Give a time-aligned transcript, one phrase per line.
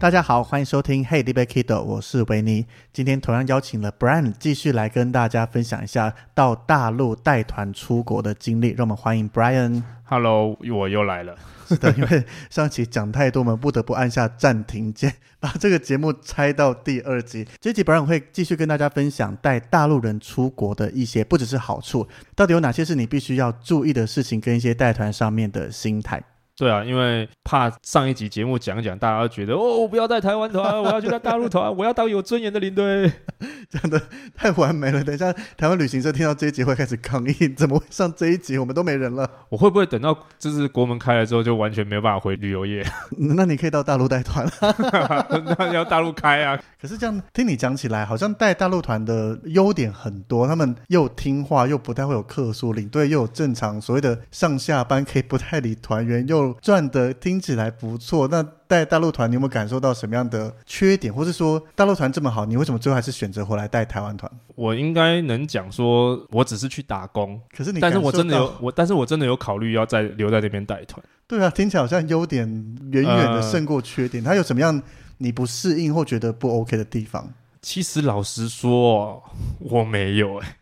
[0.00, 2.64] 大家好，欢迎收听 Hey, Libe Kido，我是维尼。
[2.92, 8.68] 今天同样邀请了 Brian 继续来跟大家分享一下到大陆带团出国的经历。
[8.68, 9.82] 让我们欢迎 Brian。
[10.04, 11.36] Hello，我又来了。
[11.66, 17.44] 是的，因为上期讲太多，我们不得不按下暂停键， 把这个节目拆到第二集。
[17.60, 26.22] 这集 Brian 会继续跟大家分享带大陆人出国的一些，不只是好处，到底有哪些是你必须要注意的事情，跟一些带团上面的心态。
[26.58, 33.12] 对啊，因为怕上一集节目讲讲，大家都觉得哦，我不要带台湾团， 我要去带大陆团，我要当有尊严的领队。
[33.70, 34.00] 讲的
[34.34, 38.58] 太完美了，等一下台湾旅行社听到这一集会开始抗议，怎么会上这一集？
[38.58, 39.30] 我们都没人了。
[39.50, 42.84] 我会不会等到就是国门开了之后，就完全没有办法回旅游业？
[43.36, 45.54] 那你可以到大陆带团了。
[45.58, 46.58] 那要大陆开啊？
[46.80, 58.28] 可是这样听你讲起来，好像带大陆团的优点很多，他们又听话，又不太会有客诉，领队又有正常所谓的上下班，可以不太理团员，又赚的听起来不错。
[58.28, 64.30] 那带大陆团，你有没有感受到什么样的缺点，或是说大陆团这么好，你为什么最后还是选择回来带台湾团？
[64.54, 71.02] 我应该能讲说，我只是去打工，可是你，但是我真的有我，但是我真的有考虑要再留在那边带团。
[71.26, 72.46] 对啊，听起来好像优点
[72.90, 74.22] 远远的胜过缺点。
[74.22, 74.82] 它有什么样
[75.18, 77.28] 你不适应或觉得不 OK 的地方？
[77.60, 79.22] 其实老实说，
[79.58, 80.56] 我没有哎、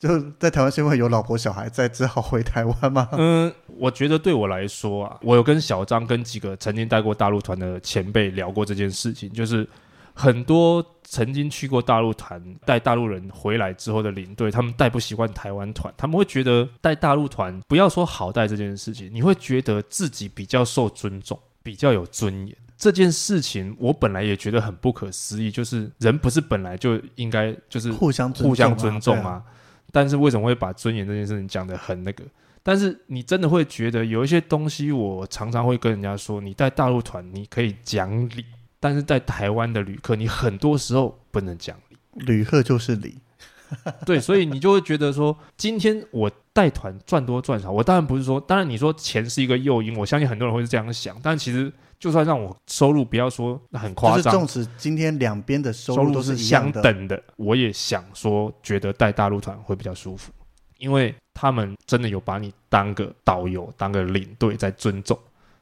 [0.00, 3.06] 就在台湾是因为有老婆小孩在，只好回台湾吗？
[3.12, 9.68] 嗯，我觉得对我来说啊，我有跟小张跟几个曾经带过大陆团的前辈聊过这件事情，就是
[10.14, 22.56] 很多曾经去过大陆团带大陆人回来之后的领队，他们带不习惯台湾团，他们会觉得带大陆团不要说好带这件事情，你会觉得自己比较受尊重，比较有尊严。
[22.78, 29.44] 这件事情我本来也觉得很不可思议，就是人不是本来就应该就是互相互相尊重啊吗？
[29.92, 32.24] 但是为什么会把尊严这件事情讲得很那个？
[32.62, 38.44] 但是你真的会觉得有一些东西，我常常会跟人家说，你带大陆团你可以讲理，
[38.78, 41.96] 但是在台湾的旅客，你很多时候不能讲理。
[42.26, 43.14] 旅客就是理，
[44.04, 60.32] 对，所以你就会觉得说，今天我带团赚多赚少，我当然不是说，当然你说钱是一个诱因，我相信很多人会是这样想，但其实就算让我收入不要说很夸张，就是纵使今天两边的收收入入都是是相等的，我也想说，觉得带大陆团会比较舒服，
[60.78, 65.16] 因为他们真的有把你当个导游、当个领队在尊重。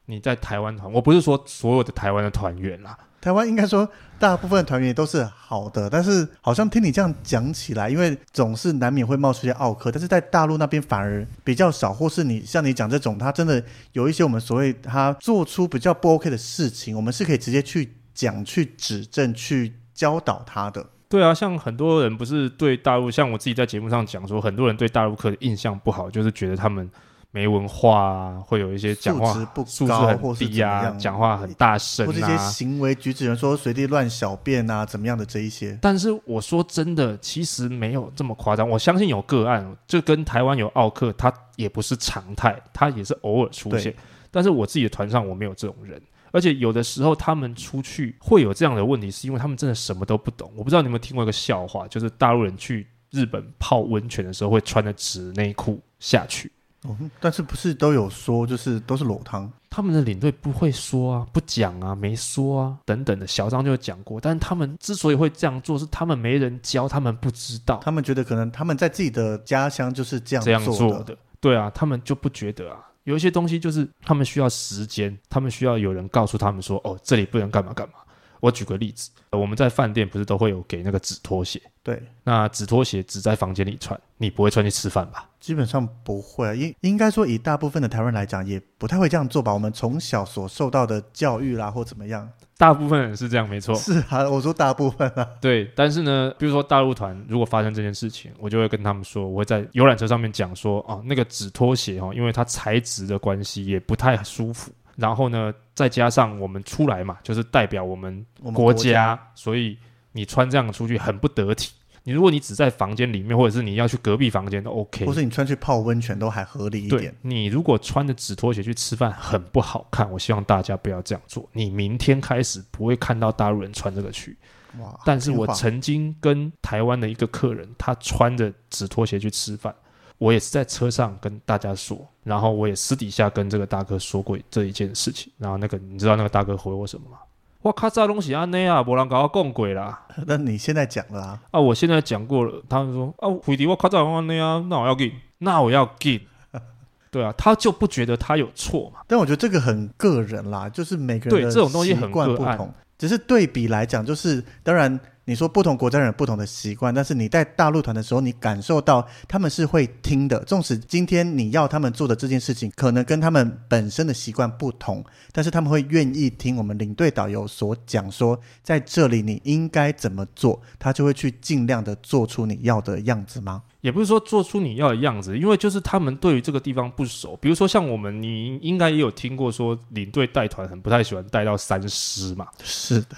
[0.07, 13.63] 你在台湾团，我不是说所有的台湾的团员啦，台湾应该说大部分团员都是好的，但是好像听你这样讲起来，因为总是难免会冒出一些奥克，但是在大陆那边反而比较少，或是你像你讲这种，他真的
[13.93, 20.87] 有一些我们所谓他做出比较不 OK 的事情，我们是可以直接去讲、去指正、去教导他的。
[21.09, 26.89] 对啊，像很多人不是对大陆，像我自己在节目上讲说，很多人对大陆客的印象不好，就是觉得他们
[27.31, 29.33] 没文化啊，会有一些讲话
[29.67, 32.49] 素质很低啊，讲话很大声或者一些啊。
[32.49, 38.69] 行为举止，人说随地乱小便啊，怎么样的这一些，但是我说真的，其实没有这么夸张。
[38.69, 43.95] 我相信有个案，就跟台湾有奥克，他也不是常态，他也是偶尔出现。
[44.31, 46.01] 但是我自己的团上我没有这种人，
[46.33, 50.51] 而且有的时候他们出去会有这样的问题，是因为他们真的什么都不懂。
[50.57, 56.51] 我不知道你有没有听过一个笑话，就是大陆人去日本泡温泉的时候会穿着纸内裤下去。
[56.83, 63.27] 哦，但是不是都有说，就是都是裸汤，他们的领队不会说啊，不讲啊，没说啊，等等的。
[63.27, 71.17] 小张就讲过，但是他们之所以会这样做，是他们没人教，他们不知道他们觉得可能他们在自己的家乡就是这样这样做的。
[71.41, 72.85] 对啊，他们就不觉得啊。
[73.05, 77.95] 有一些东西就是他们需要时间，他们需要有人告诉他们说，哦，这里不能干嘛干嘛，
[78.39, 81.61] 我举个例子，呃我们在饭店不是都会有给那个纸拖鞋？
[81.89, 85.27] 对，那纸拖鞋只在房间里穿，你不会穿去吃饭吧？
[85.41, 89.55] 基本上不会啊，应应该说以大部分的台湾人来讲，也不太会这样做吧。
[89.55, 93.75] 我们从小所受到的教育啦，或怎么样，大部分人是这样，没错。
[93.81, 109.79] 是啊，我说大部分啊， 对，但是呢，比如说大陆团如果发生这件事情，我就会跟他们说，我会在游览车上面讲说，哦，那个纸拖鞋哦，因为它材质的关系也不太舒服，然后呢，再加上我们出来嘛，就是代表我们我们国家，所以
[110.13, 111.73] 你穿这样出去很不得体。
[112.09, 117.15] 你如果你只在房间里面，或者是你要去隔壁房间都 OK，或是你穿去泡温泉都还合理一点。
[117.21, 121.47] 你如果穿着纸拖鞋去吃饭很不好看，我希望大家不要这样做。
[121.53, 124.35] 你明天开始不会看到大陆人穿这个去。
[124.79, 129.75] 哇，但是我曾经跟台湾的一个客人，他穿着纸拖鞋去吃饭，
[130.17, 137.19] 我也是在车上跟大家说，然后我也私底下跟这个大哥说过这一件事情，然后那个你知道那个大哥回我什么吗？
[137.63, 140.07] 我靠，这东西安尼啊，无人甲我讲过啦！
[140.27, 146.21] 那你现在讲了啊，啊，我现在讲过了，他们说啊，回迪我靠，这安尼啊，那我要给，那我要给，
[147.11, 149.01] 对啊，他就不觉得他有错嘛？
[149.07, 152.73] 但我觉得这个很个人啦，就是每个人的对这种东西很个案不同。
[152.97, 154.99] 只是对比来讲，就是当然
[155.29, 160.43] 你说不同国家人有不同的习惯，但是你在大陆团的时候，你感受到他们是会听的。
[160.45, 173.63] 纵使今天你要他们做的这件事情，可能跟他们本身的习惯不同，但是他们会愿意听我们领队导游所讲说，在这里你应该怎么做，他就会去尽量的做出你要的样子吗？
[173.83, 177.37] 也不是说做出你要的样子，因为就是他们对于这个地方不熟。
[177.37, 183.17] 比如说像我们，你应该也有听过说，领队带团很不太喜欢带到三师嘛，是的，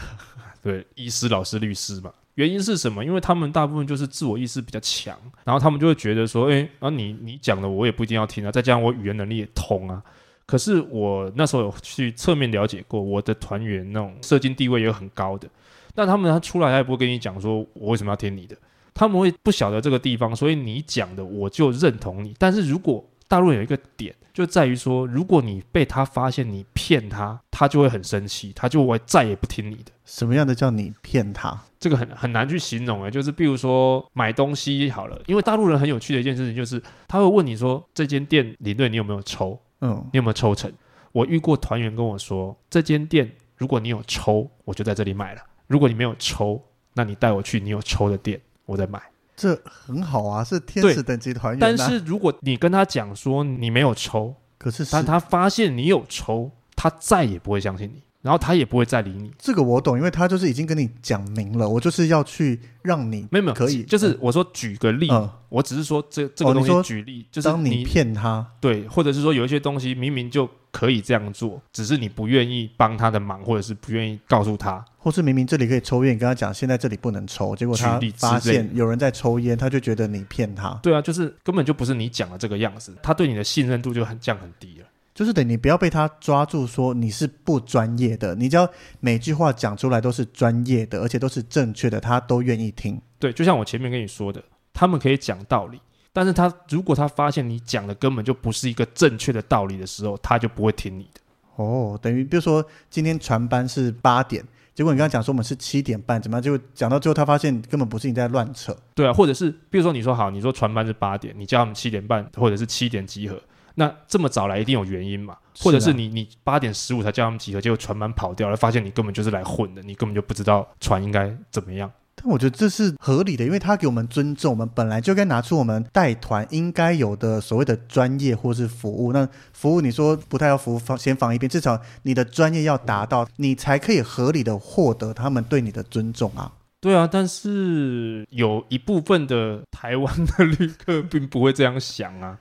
[0.63, 2.13] 对，医师、老师、律师嘛。
[2.35, 3.05] 原因是什么？
[3.05, 10.03] 因为他们大部分就是自我意识比较强，然后他们就会觉得说，哎、啊你你讲的我也不一定要听啊，再加上我语言能力也通啊。
[10.47, 15.49] 可是我那时候有去侧面了解过，我的团员那种社经地位也很高的，
[15.95, 18.57] 但他们他出来他也不会跟你讲说我为什么要听你的，
[18.95, 22.35] 他们会不晓得这个地方，所以你讲的我就认同你。
[22.39, 29.93] 但是如果大陆有一个点，就在于说，如果你被他发现你骗他，他就会很生气，他就会再也不听你的。
[30.05, 31.57] 什么样的叫你骗他？
[31.79, 40.73] 这个很很难去形容诶，就是比如说买东西好了，因为大陆人很有趣的一件事情就是，他会问你说这间店领队你有没有抽，嗯，你有没有抽成？
[41.13, 46.61] 我遇过团员跟我说，这间店如果你有抽，我就在这里买了；如果你没有抽，
[46.95, 49.01] 那你带我去你有抽的店，我再买。
[49.41, 51.75] 这很好啊，是天使等级团员、啊。
[51.79, 59.31] 但是如果你跟他讲说你没有抽，可是是但他发现你有抽，他再也不会相信你，然后他也不会再理你。
[59.39, 74.85] 这个我懂，因为他就是已经跟你讲明了，我就是要去让你没有没有，可以就是我说举个例，嗯，我只是说这这个东西举例，就是当你骗他，对，或者是说有一些东西明明就可以这样做，只是你不愿意帮他的忙，或者是不愿意告诉他。
[75.03, 84.87] 或是明明这里可以抽烟，你跟他讲现在这里不能抽，结果他发现有人在抽烟，他就觉得你骗他，对啊，就是根本就不是你讲的这个样子，他对你的信任度就很降很低了。
[85.21, 88.67] 就是等你不要被他抓住说你是不专业的，你只要
[89.01, 92.99] 每句话讲出来都是专业的，而且都是正确的，他都愿意听。
[93.19, 95.79] 对，就像我前面跟你说的，他们可以讲道理，
[96.11, 101.21] 但是他如果他发现你讲的根本就不是一个正确的道理的时候，他就不会听你的。
[101.57, 104.43] 哦，等于比如说今天传班是八点，
[104.75, 106.43] 结果你刚刚讲说我们是七点半，怎么样？
[106.43, 108.75] 结果讲到最后，他发现根本不是你在乱扯。
[108.95, 113.39] 对啊，或者是比如说你说好，你说传班是八点，你叫他们七点半或者是七点集合，
[113.75, 115.37] 那这么早来一定有原因嘛？
[115.59, 121.91] 或者是你你八点十五才叫他们集合，结果船满跑掉了，发现你根本就是来混的，你根本就不知道船应该怎么样。
[122.23, 129.13] 但我觉得这是合理的，因为他给我们尊重，我们本来就该拿出我们带团应该有的所谓的专业或是服务。
[129.13, 136.53] 那服务你说不太要服务放先放一边，至少你的专业要达到，你才可以合理的获得他们对你的尊重啊。
[136.83, 142.39] 对啊，但是有一部分的台湾的旅客并不会这样想啊。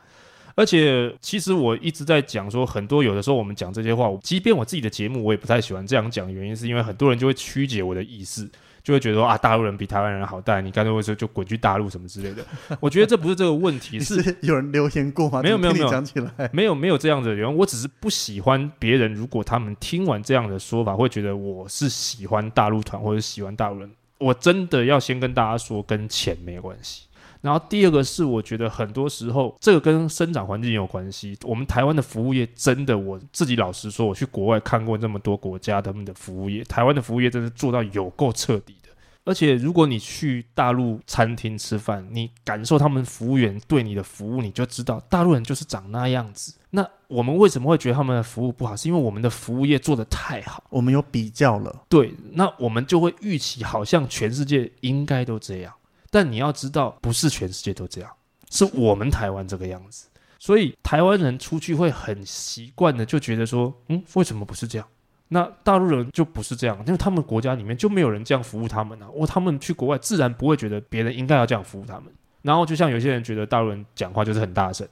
[0.60, 6.30] 而且，其实我一直在讲说，很多有的时候我们讲这些话，即便我自己的节目，我也不太喜欢这样讲。
[6.30, 8.52] 原因是因为很多人就会曲解我的意思，
[8.84, 12.46] 就会觉得说啊，大陆人比台湾人好带，你干脆会说就滚去大陆什么之类的。
[12.82, 15.42] 我觉得这不是这个问题，是有人留言过吗？
[15.42, 23.90] 没有没有没有讲起来，没有没有这样的人，我只是不喜欢别人，如果他们听完这样的说法，会觉得我是喜欢大陆团或者喜欢大陆人。
[24.18, 27.04] 我真的要先跟大家说，跟钱没关系。
[27.42, 31.38] 然后第二个是，我觉得很多时候这个跟生长环境有关系。
[31.44, 38.90] 我们台湾的服务业真的，我自己老实说，我去国外看过那么多国家他们的服务业，台湾的服务业真是做到有够彻底的。
[39.26, 46.56] 而且如果你去大陆餐厅吃饭，你感受他们服务员对你的服务，你就知道大陆人就是长那样子。
[46.72, 48.76] 那我们为什么会觉得他们的服务不好？
[48.76, 50.64] 是因为我们的服务业做得太好。
[50.70, 55.72] 我们有比较了，对，那我们就会预期好像全世界应该都这样，
[56.12, 58.12] 但你要知道，不是全世界都这样，
[58.50, 60.08] 是我们台湾这个样子。
[60.40, 64.88] 所以台湾人出去会很习惯的就觉得说，嗯，为什么不是这样？
[65.28, 69.08] 那大陆人就不是这样，因为他们国家里面就没有人这样服务他们啊。
[69.14, 72.06] 我他们去国外自然不会觉得别人应该要这样服务他们。
[72.42, 74.88] 然后就像有些人觉得大陆人讲话就是很大声，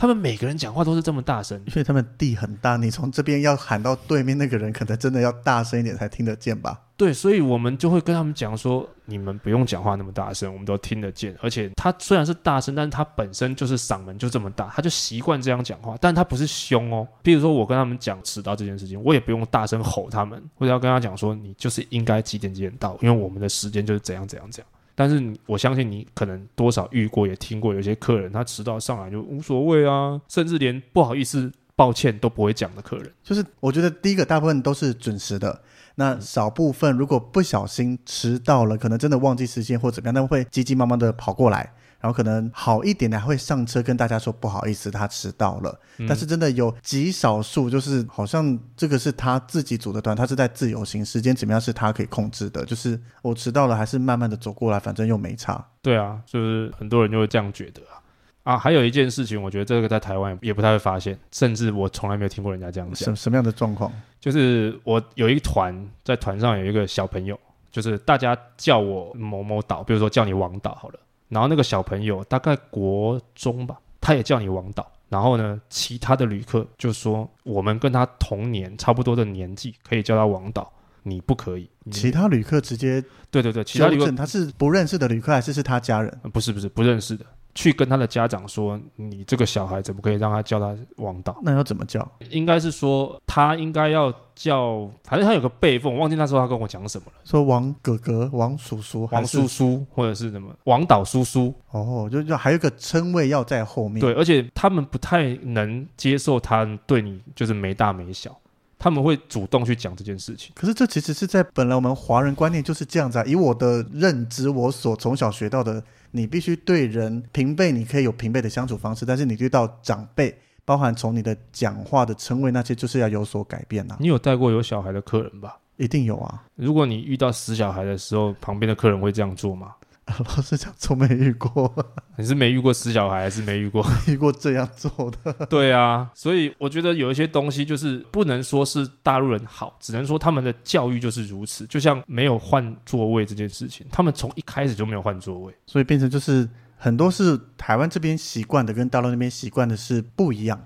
[0.00, 6.80] 他们每个人讲话都是这么大声，因为他们地很大，你从这边要喊到对面那个人，可能真的要大声一点才听得见吧。
[6.96, 11.36] 对，所以我们就会跟他们讲说，你们不用讲话那么大声，我们都听得见。
[11.42, 15.94] 而且他虽然是大声，但是他本身就是嗓门就这么大，他就习惯这样讲话。
[16.00, 17.06] 但他不是凶哦。
[17.22, 24.68] 比如说我跟他们讲迟到这件事情，我也不用大声吼他们，或者要跟他讲说，你就是应该几点几点到，因为我们的时间就是怎样怎样怎样。
[25.00, 33.10] 但是我相信你可能多少遇过，也听过有些客人他迟到上来就无所谓啊，甚至连不好意思、抱歉都不会讲的客人。
[33.24, 35.58] 就是我觉得第一个大部分都是准时的，
[35.94, 45.78] 那少部分如果不小心迟到了，可能真的忘记时间或怎么样，那会急急忙忙的跑过来，然后可能好一点的还会上车跟大家说不好意思，他迟到了。
[46.08, 55.64] 但是真的有极少数，就是好像这个是他自己组的团，他是在自由行，时间怎么样是他可以控制的，就是我迟到了还是慢慢的走过来，反正又没差。
[55.82, 58.00] 对啊，就是很多人就会这样觉得啊。
[58.42, 63.24] 啊，还有一件事情，我觉得这个在台湾也不太会发现，甚至我从来没有听过人家这样讲什。
[63.24, 63.92] 什么样的状况？
[64.18, 67.38] 就是我有一团在团上有一个小朋友，
[67.70, 70.98] 就是大家叫我某某岛，比如说叫你王导好了，
[71.30, 74.86] 然后那个小朋友大概国中吧，他也叫你王导。
[75.08, 80.72] 然后呢，其他的旅客就说我们跟他同年差不多的年纪，可以叫他王导，
[81.02, 81.68] 你不可以。
[81.90, 86.16] 其他旅客直接对对对，其他旅客他是不认识的旅客还是是他家人？
[86.22, 87.26] 呃不是不是不认识的，
[87.60, 91.38] 去跟他的家长说，你这个小孩怎么可以让他叫他王导？
[91.42, 92.00] 那要怎么叫？
[92.30, 104.00] 应该是说他应该要叫，反正他有个辈分，我忘记那时候他跟我讲什么了，说王哥哥、王叔叔、王叔叔或者是什么王导叔叔，哦，就就还有一个称谓要在后面。
[104.00, 108.34] 对，而且他们不太能接受他对你就是没大没小，
[108.80, 110.52] 他们会主动去讲这件事情。
[110.56, 113.24] 可是这其实是在本来我们华人观念就是这样子啊。
[113.26, 120.34] 以我的认知，我所从小学到的，你必须对人平辈，你可以有平辈的相处方式，但是你对到长辈，
[120.64, 125.58] 包含从你的讲话的称谓那些，就是要有所改变呐、你有带过有小孩的客人吧？
[125.76, 126.42] 一定有啊。
[126.56, 129.74] 如果你遇到死小孩的时候，旁边的客人会这样做吗？
[130.18, 131.72] 老实讲，从没遇过
[132.16, 133.84] 你是没遇过死小孩，还是没遇过？
[134.08, 135.46] 遇过这样做的。
[135.46, 141.66] 对啊，所以我觉得有一些东西就是不能说是大陆人好，只能说他们的教育就是如此。
[141.66, 145.54] 就像没有换座位这件事情，他们从一开始就没有换座位。
[145.66, 150.60] 所以变成就是很多是台湾这边习惯的，跟大陆那边习惯的是不一样，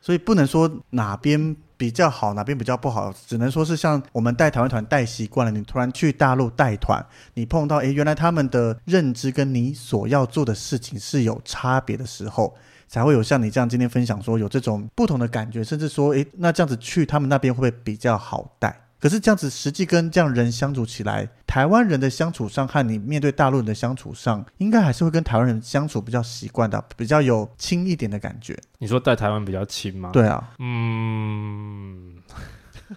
[0.00, 12.54] 所以不能说哪边比较好，哪边比较不好，只能说是像我们带台湾团带习惯了，你突然去大陆带团，你碰到诶，原来他们的认知跟你所要做的事情是有差别的时候。
[12.86, 18.76] 才会有像你这样今天分享说有这种不同的感觉，甚至说，诶，那这样子去他们那边会不会比较好带？
[19.00, 28.56] 可是这样子实际跟这样人相处起来，台湾人的相处上和你面对大陆人的相处上，应该还是会跟台湾人相处比较习惯的，比较有亲一点的感觉。
[28.78, 32.14] 你说在台湾比较亲吗？，对啊，嗯，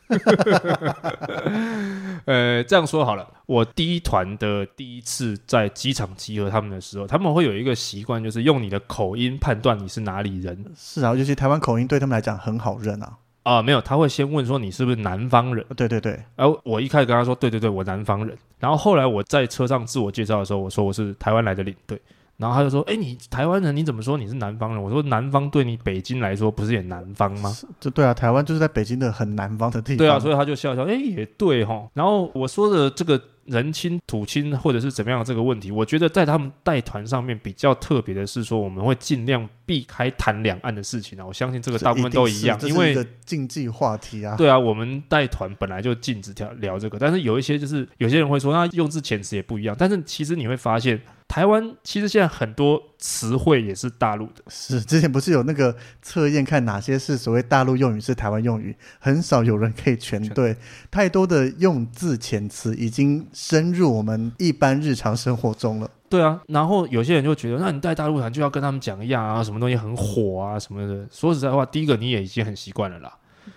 [2.25, 13.17] 呃，这样说好了，我第一团的第一次在机场集合他们的时候，他们会有一个习惯，就是用你的口音判断你是哪里人是啊，尤其台湾口音对他们来讲很好认啊。
[13.43, 15.65] 啊、没有，他会先问说你是不是南方人。
[15.75, 18.38] 对对对，然后我一开始跟他说，对对对，我南方人。
[18.57, 22.00] 然后后来我在车上自我介绍的时候，我说我是台湾来的领队。
[22.38, 24.82] 然后他就说，哎，你台湾人，你怎么说你是南方人？
[24.82, 27.56] 我说南方对你北京来说不是也南方吗？
[27.80, 29.98] 就对啊，台湾就是在北京的很南方的地方。
[29.98, 31.88] 对啊，所以他就笑笑，哎，也对哈。
[31.94, 41.25] 然后我说的这个人亲土亲或者是怎么样的这个问题，我觉得在他们带团上面比较特别的是说，我们会尽量避开谈两岸的事情啊。
[41.25, 44.36] 我相信这个大部分都一样，因为禁忌话题啊。
[44.36, 49.75] 对啊，我们带团本来就禁止聊聊这个，但是有一些就是有些人会说，那用字遣词也不一样。
[49.78, 51.00] 但是其实你会发现，
[51.34, 54.44] 台湾其实现在很多词汇也是大陆的。
[54.50, 60.56] 是之前不是有那个测验，看哪些是所谓大陆用语，是台湾用语，很少有人可以全对。
[60.92, 65.90] 太多的用字遣词已经深入我们一般日常生活中了。
[66.08, 71.08] 对啊，然后有些人就觉得，那你带大陆团就要跟他们讲一样啊，什么东西很火啊什么的。
[71.12, 73.12] 说实在话，第一个你也已经很习惯了啦。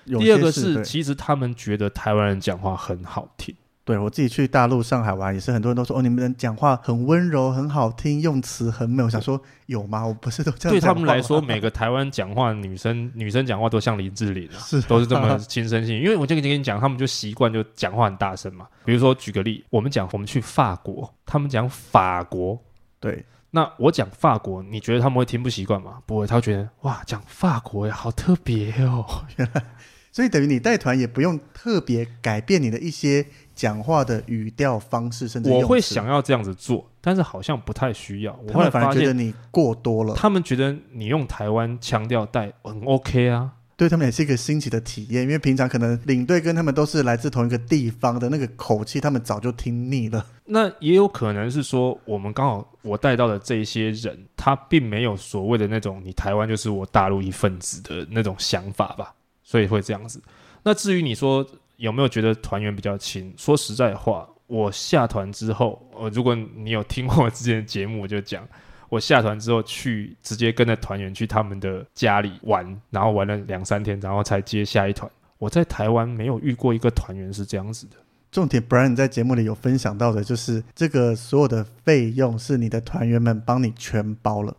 [0.07, 3.55] 第二个是，其实他们觉得台湾人讲话很好听。
[3.87, 9.01] 对我自己去大陆上海玩，也是很多人都说哦，你们讲话很温柔，很好听，用词很美。
[9.01, 10.05] 我想说有吗？
[10.05, 16.03] 我不是都这样对他们来说，每个台湾讲话女生女生讲话都像林志玲啊，是都是这么轻声细语。
[16.03, 18.67] 因为我就跟你讲，他们就习惯就讲话很大声嘛。
[18.85, 22.61] 比如说举个例，我们讲我们去法国，他们讲法国，
[22.99, 26.01] 对，那我讲法国，你觉得他们会听不习惯吗？
[26.07, 29.07] 不会，他会觉得哇，讲法国呀，好特别哦。
[30.17, 33.23] 所以等于你带团也不用特别改变你的一些
[33.55, 38.35] 讲话的语调方式，甚至我会想要这样子做，但是好像不太需要。
[38.49, 43.53] 我后来发现，觉得你过多了，他们觉得你用台湾腔调带很 OK 啊。
[43.77, 45.25] 对他们也是一个新奇的体验。
[45.25, 50.25] 因为平常可能领队跟他们都是来自同一个地方的那个口气，他们早就听腻了。
[50.47, 59.13] 那也有可能是说，我们刚好我带到的这一些人，他并没有所谓的那种你台湾就是我大陆一份子的那种想法吧，
[59.57, 60.21] 所以会这样子。
[60.63, 61.45] 那至于你说
[61.77, 63.33] 有没有觉得团员比较亲？
[63.39, 68.47] 说实在话，我下团之后，呃，如果你有听过我之前的节目，我就讲，
[68.91, 75.11] 我下团之后去直接跟着团员去他们的家里玩，然后玩了两三天，然后才接下一团。
[75.39, 77.97] 我在台湾没有遇过一个团员是这样子的。
[78.31, 84.55] 重点，Brian 在节目里有分享到的，就是这个所有的费用是你的团员们帮你全包了。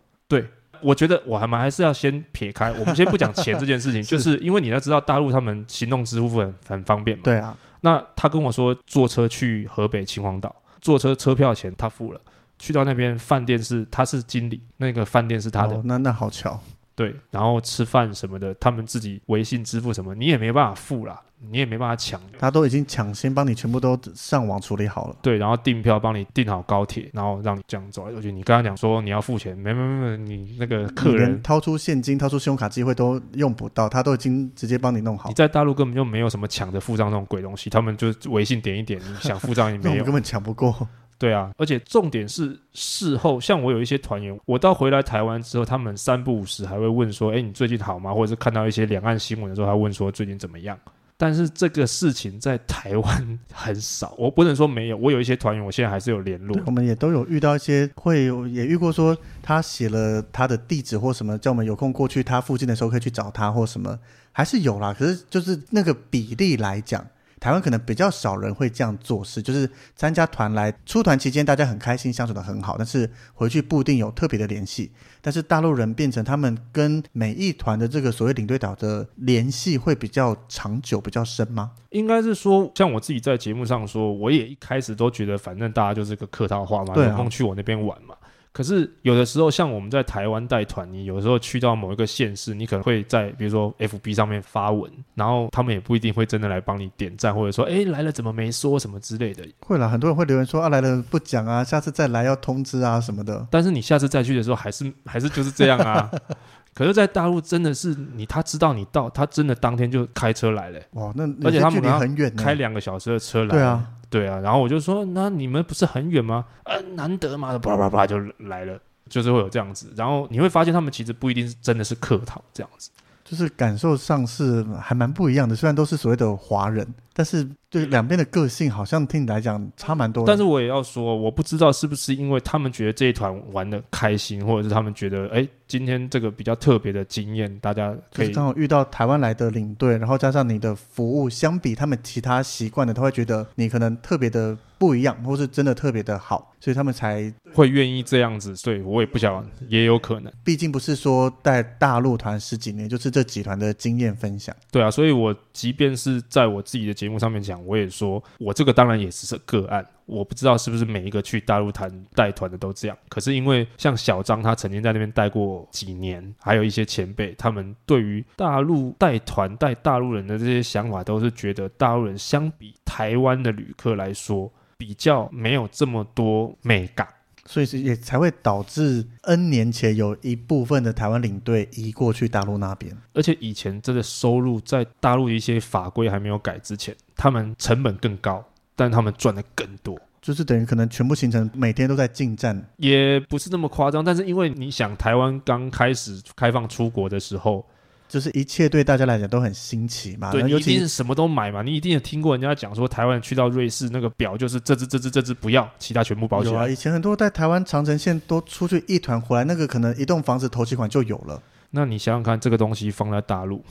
[0.82, 7.24] 我觉得我还蛮还是要先撇开，我们先不讲钱这件事情，是 就是因为你要知道大陆他们行动支付很很方便嘛。。
[7.24, 12.20] 对啊，那他跟我说坐车去河北秦皇岛，坐车车票钱他付了，
[12.58, 16.60] 去到那边饭店是他是经理，那个饭店是他的，哦、那那好巧，
[16.94, 21.20] 对，然后吃饭什么的，他们自己微信支付什么，你也没办法付啦，
[21.50, 22.20] 你也没办法抢。
[22.38, 25.16] 他都已经抢先帮你全部都上网处理好了。
[25.22, 28.30] 对，然后订票帮你订好高铁，然后让你这样走而且。
[28.30, 35.34] 你刚刚讲说你要付钱，没没没没，你那个客人掏出现金、掏出信用卡机会都用不到，他都已经直接帮你弄好你。
[35.34, 40.14] 在大陆根本就没有什么抢着付账那种鬼东西，他们就微信点一点，你想付账也没有 我们根。
[40.14, 40.74] 本抢不过。
[41.18, 50.78] 对啊，而且重点是事后，像我有一些团员，我到回来台湾之后，他们三不五时还会问说：“哎，你最近好吗？”或者是看到一些两岸新闻的时候，他问说最近怎么样。
[51.20, 56.56] 但是这个事情在台湾很少，我不能说没有，我有一些团员，我现在还是有联络，。
[56.64, 63.98] 我们也都有遇到一些会有也遇过说他写了他的地址或什么，叫我们有空过去他附近的时候可以去找他或什么，
[64.30, 64.94] 还是有啦。
[64.96, 67.04] 可是就是那个比例来讲，
[67.40, 74.92] 台湾可能比较少人会这样做事，就是参加团来出团期间大家很开心，相处的很好，但是回去不一定有特别的联系。
[75.20, 81.72] 但是大陆人变成他们跟每一团的这个所谓领队导的联系会比较长久、比较深吗？
[81.90, 88.14] 应该是说，像我自己在节目上说，我也一开始都觉得，反正大家就是个客套话嘛，有空去我那边玩嘛。
[88.52, 99.46] 可是有的时候，像我们在台湾带团，你有的时候去到某一个县市，你可能会在比如说 FB 上面发文，然后他们也不一定会真的来帮你点赞，或者说，哎，来了怎么没说什么之类的。
[99.60, 103.46] 会啦，很多人会留言说啊来了不讲啊，下次再来要通知啊什么的。
[103.50, 106.10] 但是你下次再去的时候，还是还是就是这样啊。
[106.78, 112.32] 可是，在大陆真的是你，他知道你到，他真的当天就开车来了、哇，那而且他们很远。
[112.36, 113.48] 开两个小时的车来。
[113.48, 116.44] 对啊，对啊，然后我就说，那你们不是很远吗？
[116.62, 119.92] 呃，难得嘛，叭叭叭就来了，就是会有这样子。
[119.96, 122.90] 然后你会发现，他们其实不一定是真的是客套这样子。
[123.28, 125.54] 就是感受上是还蛮不一样的。
[125.54, 130.24] 虽然都是所谓的华人，但是对两边的个性好像听你来讲差蛮多。
[130.26, 148.54] 但是我也要说，我不知道是不是因为他们觉得这一团玩的开心，或者是他们觉得，哎，今天这个比较特别的经验，大家可以就是刚好遇到台湾来的领队，然后加上你的服务，相比他们其他习惯的，他会觉得你可能特别的不一样，或是真的特别的好，所以他们才会愿意这样子。
[148.54, 150.32] 所以我也不想，也有可能。
[150.44, 154.54] 毕竟不是说带大陆团十几年，就是这几团的经验分享。
[154.70, 162.96] 对啊，所以我即便是在我自己的节目上面讲，我也说我这个当然也是个案，我不知道是不是每一个去大陆团带团的都这样。
[163.08, 177.06] 可是因为像小张他曾经在那边带过几年，还有一些前辈，他们对于大陆带团带大陆人的这些想法，都是觉得大陆人相比台湾的旅客来说，比较没有这么多美感。
[177.50, 182.94] 所以是也才会导致 N 年前有一部分的台湾领队移过去大陆那边。
[183.14, 188.44] 而且以前真的收入在大陆一些法规还没有改之前，他们成本更高，
[188.76, 189.98] 但他们赚的更多。
[190.20, 197.64] 就是等于可能全部行程每天都在进站，也不是那么夸张，但是因为你想，台湾刚开始开放出国的时候，
[198.08, 200.32] 就是一切对大家来讲都很新奇嘛。
[200.32, 206.70] 对尤其一定是什么都买嘛，你一定有听过人家讲说，台湾去到瑞士那个表就是这只这只这只不要，其他全部包起有啊，来。
[206.70, 211.40] 以前很多在台湾长城线都出去一团回来，那个可能一栋房子头期款就有了。
[211.70, 213.62] 那你想想看，这个东西放在大陆，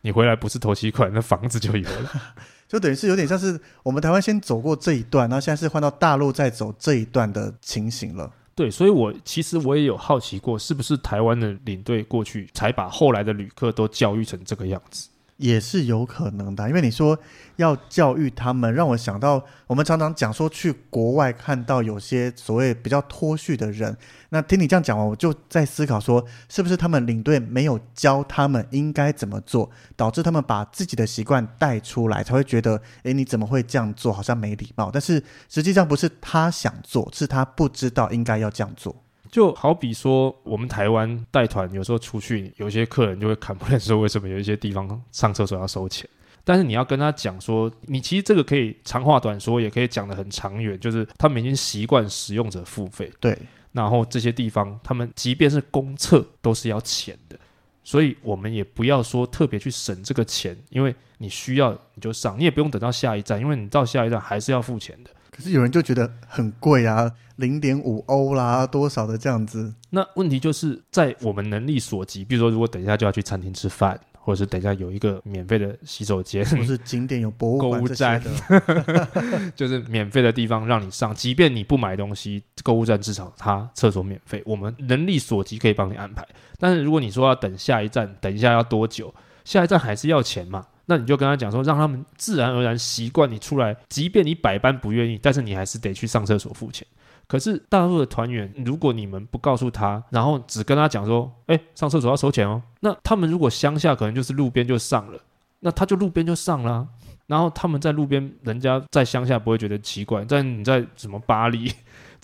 [0.00, 2.10] 你回来不是头期款，那房子就有了。
[2.66, 8.28] 就等于是有点像是我们台湾先走过这一段，然后现在是换到大陆再走这一段的情形了。
[8.54, 15.08] 对，所以我其实我也有好奇过，是不是台湾的领队过去才把后来的旅客都教育成这个样子？
[15.36, 17.18] 也是有可能的，因为你说
[17.56, 23.96] 要教育他们，让我想到我们常常讲说去国外看到有些所谓比较脱序的人，
[24.28, 34.90] 那听你这样讲完，我就在思考说，是不是他们领队没有教他们应该怎么做，导致他们把自己的习惯带出来，才会觉得，诶，你怎么会这样做，好像没礼貌。
[34.92, 39.03] 但是实际上不是他想做，是他不知道应该要这样做。
[39.34, 46.08] 就好比说，我们台湾带团有时候出去，有些客人就会看不认说为什么有一些地方上厕所要收钱。
[46.44, 53.36] 但是你要跟他讲说，你其实这个可以长话短说，也可以讲得很长远，就是他们已经习惯使用者付费，对，
[53.72, 57.36] 然后这些地方他们即便是公厕都是要钱的，
[57.82, 65.10] 所以我们也不要说特别去省这个钱，因为你需要你就上，你也不用等到下一站，因为你到下一站还是要付钱的。
[65.34, 69.74] 可是有人就觉得很贵啊，零点五欧啦，多少的这样子。
[69.90, 86.24] 那问题就是在我们能力所及，比如说如果等一下就要去餐厅吃饭，或者是等一下有一个免费的洗手间，或是景点有博物馆站的， 就是免费的地方让你上，即便你不买东西，购物站至少它厕所免费，我们能力所及可以帮你安排。
[86.58, 89.12] 但是如果你说要等下一站，等一下要多久，
[89.44, 90.66] 下一站还是要钱嘛？
[90.86, 96.86] 那你就跟他讲说，让他们自然而然习惯你出来，即便你百般不愿意，但是你还是得去上厕所付钱。
[97.26, 105.18] 可是大陆的团员，如果你们不告诉他，然后只跟他讲说，哎，上厕所要收钱哦，那他们如果乡下可能就是路边就上了，
[105.60, 106.86] 那他就路边就上了、
[107.26, 111.72] 然后他们在路边，人家在乡下不会觉得奇怪，但你在什么巴黎，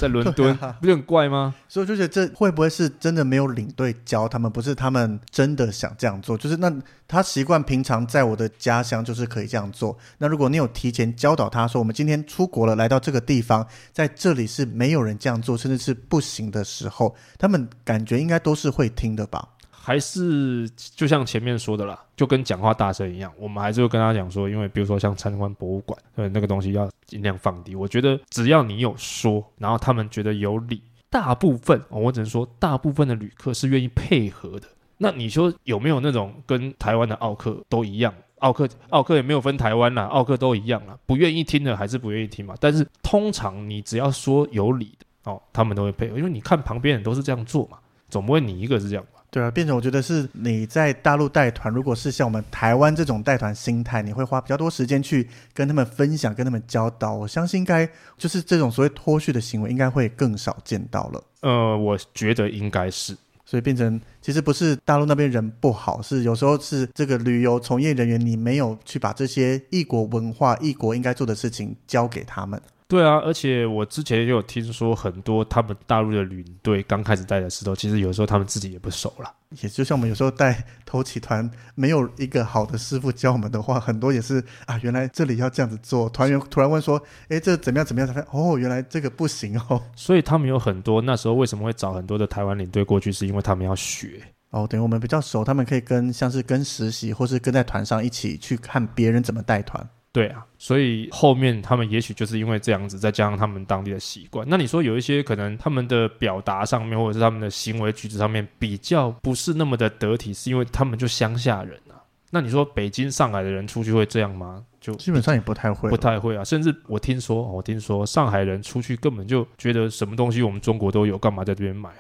[0.00, 1.54] 在伦敦，不是很怪吗？
[1.68, 4.50] 所以我就觉得这会不会是真的没有领队教他们？
[4.50, 6.72] 不是他们真的想这样做，就是那
[7.06, 9.94] 他习惯平常在我的家乡就是可以这样做。
[10.16, 19.50] 那如果你有提前教导他说，我们今天出国了，来到这个地方，在这里是没有人这样做，甚至是不行的时候，他们感觉应该都是会听的吧？
[19.82, 27.74] 还是就像前面说的啦，就跟讲话大声一样，我们还是会跟他讲说，因为比如说像参观博物馆，呃，那个东西要尽量放低。
[27.74, 34.68] 我觉得只要你有说，然后他们觉得有理，大部分、我只能说大部分的旅客是愿意配合的。
[34.98, 38.12] 那你说有没有那种跟台湾的奥客都一样？
[38.40, 42.54] 奥克奥克也没有分台湾啦，奥克都一样啦，不愿意听的还是不愿意听嘛。
[42.60, 49.19] 但是通常你只要说有理的哦，他们都会配合，因为你看旁边人都是这样做嘛，总不会你一个是这样吧？
[49.30, 57.14] 对啊，变成我觉得是你在大陆带团，如果是像我们台湾这种带团心态，你会花比较多时间去跟他们分享、跟他们教导。
[57.14, 57.88] 我相信应该
[58.18, 61.24] 就是这种所谓脱序的行为，应该会更少见到了。
[61.42, 63.16] 呃，我觉得应该是。
[63.46, 72.60] 所以变成其实不是大陆那边人不好，是有时候是这个旅游从业人员你没有去把这些异国文化、异国应该做的事情交给他们。
[72.90, 79.33] 对啊，而且我之前也有听说很多他们大陆的领队刚开始带的时候，其实有时候他们自己也不熟了。
[79.62, 86.09] 也就像我们有时候带头起团，没有一个好的师傅教我们的话，很多也是啊，原来这里要这样子做。
[86.11, 87.00] 团员突然问说
[87.31, 87.87] ：“诶，这怎么样？
[87.87, 89.81] 怎么样？”才发现哦，原来这个不行哦。
[89.94, 94.20] 所以他们有很多那时候为什么会找很多的台湾领队过去，是因为他们要学。
[94.50, 99.88] 哦，等于我们比较熟，他们可以跟像是跟实习，或是跟在团上一起去看别人怎么带团。
[100.12, 104.44] 对啊，所以后面他们也许就是因为这样子，再加上他们当地的习惯。
[104.48, 112.02] 那你说有一些可能他们的表达上面，或者是他们的行为举止上面比较不是那么的得体，是因为他们就乡下人啊。
[112.32, 114.64] 那你说北京、上海的人出去会这样吗？
[114.80, 116.42] 就基本上也不太会，不太会啊。
[116.42, 121.90] 甚至我听说，我听说上海人出去根本就觉得什么东西我们中国都有，干嘛在这边买？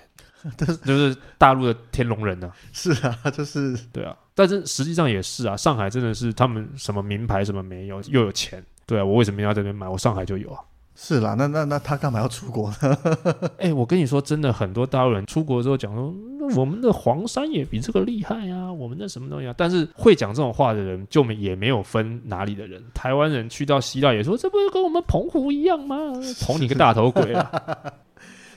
[0.84, 9.88] 就是大陆的天龙人呢、 是啊，就是对啊，但是实际上也是啊，上海真的是他们什么名牌什么没有，又有钱，对啊，我为什么要在这边买？
[9.88, 10.60] 我上海就有啊。
[10.96, 11.34] 是啦。
[11.38, 12.98] 那那那他干嘛要出国呢？
[13.58, 19.54] 哎、我跟你说，真的很多大陆人出国之后讲说，那我们的黄山也比这个厉害啊，我们的什么东西啊？
[19.56, 22.82] 但是会讲这种话的人，就没也没有分哪里的人。
[22.92, 25.96] 台湾人去到希腊也说，这不是跟我们澎湖一样吗？
[26.42, 27.50] 捧你个大头鬼啊！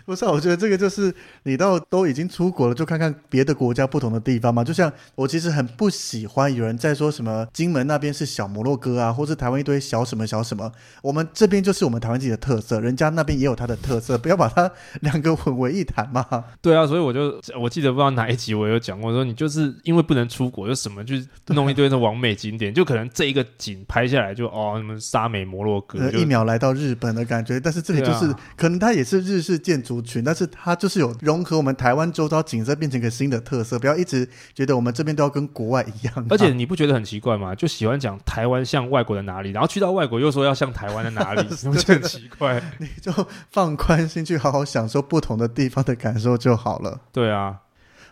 [0.05, 1.13] 不是、啊，我觉得这个就是
[1.43, 4.63] 你到都已经出国了，就看看别的国家不同的地方嘛。
[4.63, 10.71] 就像我其实很不喜欢有人在说什么金门那边是小摩洛哥啊，或是台湾一堆小什么小什么。
[11.01, 14.69] 我们这边就是我们台湾自己的特色，人家那边也有它的特色，不要把它
[15.01, 16.25] 两个混为一谈嘛。
[16.61, 21.15] 对啊，所以我就我记得不知道哪一集我有讲过，说你就是因为不能出国，就什么就
[21.47, 33.77] 弄一堆的完美景点，就可能这一个景拍下来就哦什么沙美摩洛哥，一秒来到日本的感觉，但是这里就是、啊可能它也是日式建筑族群，但是它就是有融合我们台湾周遭景色，变成一个新的特色。
[33.77, 37.53] 不要一直觉得我们这边都要跟国外一样啊、而且你不觉得很奇怪吗？
[37.53, 42.62] 就喜欢讲台湾像外国的哪里，然后去到外国又说要像台湾的哪里， 你不觉得很奇怪？
[42.79, 43.12] 你就
[43.51, 46.99] 放宽心去好好享受不同的地方的感受就好了。
[47.12, 47.58] 对啊，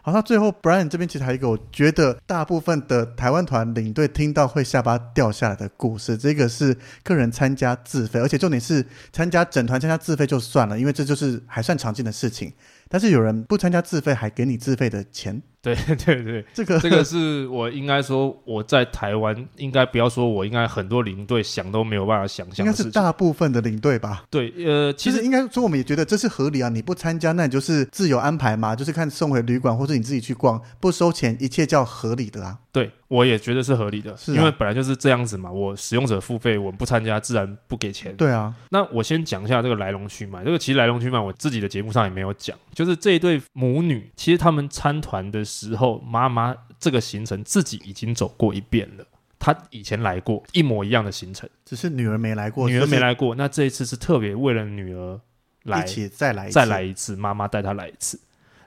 [0.03, 6.17] 好，那最后 Brian 这边其实还有一个，我觉得大部分的台湾团领队听到会下巴掉下来的故事。
[6.17, 8.83] 这个是个人参加自费，而且重点是
[9.13, 12.51] 参加整团参加自费就算了，因为这就是还算常见的事情。
[12.91, 22.91] 但是有人不参加自费，还给你自费的钱，对 对对，这个这个是我应该说我在台湾，应该不要说我应该很多领队想都没有办法想象应该是。
[22.91, 24.25] 大部分的领队吧。
[24.29, 26.67] 对，呃，其实应该说，我们也觉得这是合理啊。
[26.67, 32.57] 你不参加，那你就是自由安排嘛，就是看送回旅馆，或者你自己去逛，不收钱，一切叫合理的啊。
[32.71, 35.51] 对我也觉得是合理的，是啊因为本来就是这样子嘛。
[35.51, 38.15] 我使用者付费，我不参加，自然不给钱。
[38.15, 40.43] 对啊，那我先讲一下这个来龙去脉。
[40.45, 42.57] 这个其实来龙去脉，我自己的节目上也没有讲。
[42.73, 49.05] 就是这一对母女，其实他们参团的时候，妈妈这个行程自己已经走过一遍了。
[49.37, 53.35] 她以前来过一模一样的行程，只是女儿没来过，女儿没来过。
[53.35, 55.19] 那这一次是特别为了女儿
[55.63, 58.19] 来一起再来一次再来一次，妈妈带她来一次。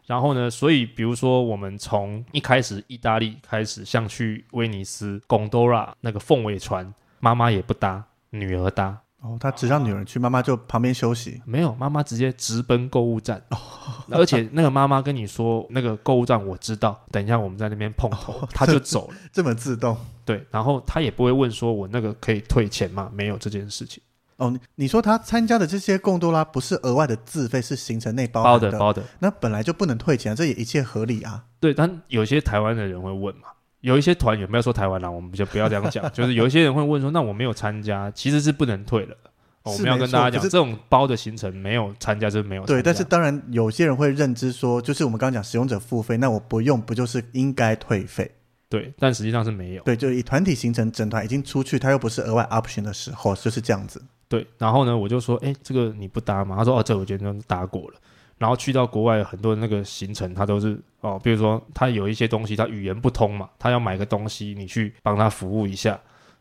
[0.06, 9.00] 然后呢，所以比如说我们从一开始意大利开始，像去威尼斯贡多拉那个凤尾船，妈妈也不搭，女儿搭。
[9.22, 11.40] 哦，他只让女儿去，妈妈就旁边休息。
[11.46, 13.42] 没有，妈妈直接直奔购物站，
[14.12, 19.14] 而且那个妈妈跟你说，那个购物站我知道，等一下我们在那边碰头，她就走了。
[19.32, 23.10] 这么自动对，然后她也不会问说我那个可以退钱吗？
[23.14, 24.02] 没有这件事情，
[24.36, 29.02] 哦，你你说他参加的这些贡多拉不是额外的自费，是行程内包的包的。
[29.20, 31.44] 那本来就不能退钱，这也一切合理啊。
[31.60, 33.48] 对，但有些台湾的人会问嘛，
[33.80, 39.16] 有一些团有没有说台湾啦、我们就不要这样讲， 就是有一些人会问说，那我没有参加，其实是不能退的。
[39.62, 42.74] 哦我是们要跟大家讲，这种包的行程没有参加就是没有参加。
[42.74, 48.30] 对，但是当然有些人会认知说，就是我们刚刚讲使用者付费，那我不用不就是应该退费？
[48.68, 49.82] 对，但实际上是没有。
[49.84, 54.02] 对，就以团体行程整团已经出去，他又不是额外 option 的时候，就是这样子。
[54.34, 56.56] 对，然后呢，我就说，哎，这个你不搭吗？
[56.56, 57.94] 他说，哦，这我今天都搭过了。
[58.36, 65.98] 然后去到国外，很多的那个行程，他都是哦，比如说他有一些东西，他语言不通嘛，他要买个东西，你去帮他服务一下，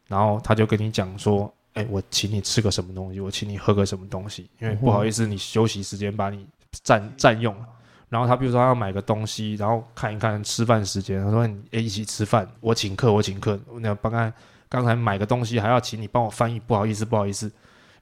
[0.08, 6.48] 然后他就跟你讲说，哎，我请你吃个什么东西，我请你喝个什么东西，因为不好意思，你休息时间把你
[6.84, 7.66] 占占用了。
[8.10, 14.34] 然后他比如说他要买个东西，然后看一看吃饭时间，他说你哎一起吃饭，我请客，我请客，那帮他
[14.68, 17.52] 刚才买个东西还要请你帮我翻译，不好意思不好意思。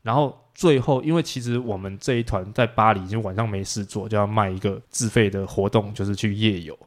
[0.01, 6.77] 然后最后，因为其实我们这一团在巴黎，就晚上没事做，就要卖一个自费的活动，就是去夜游。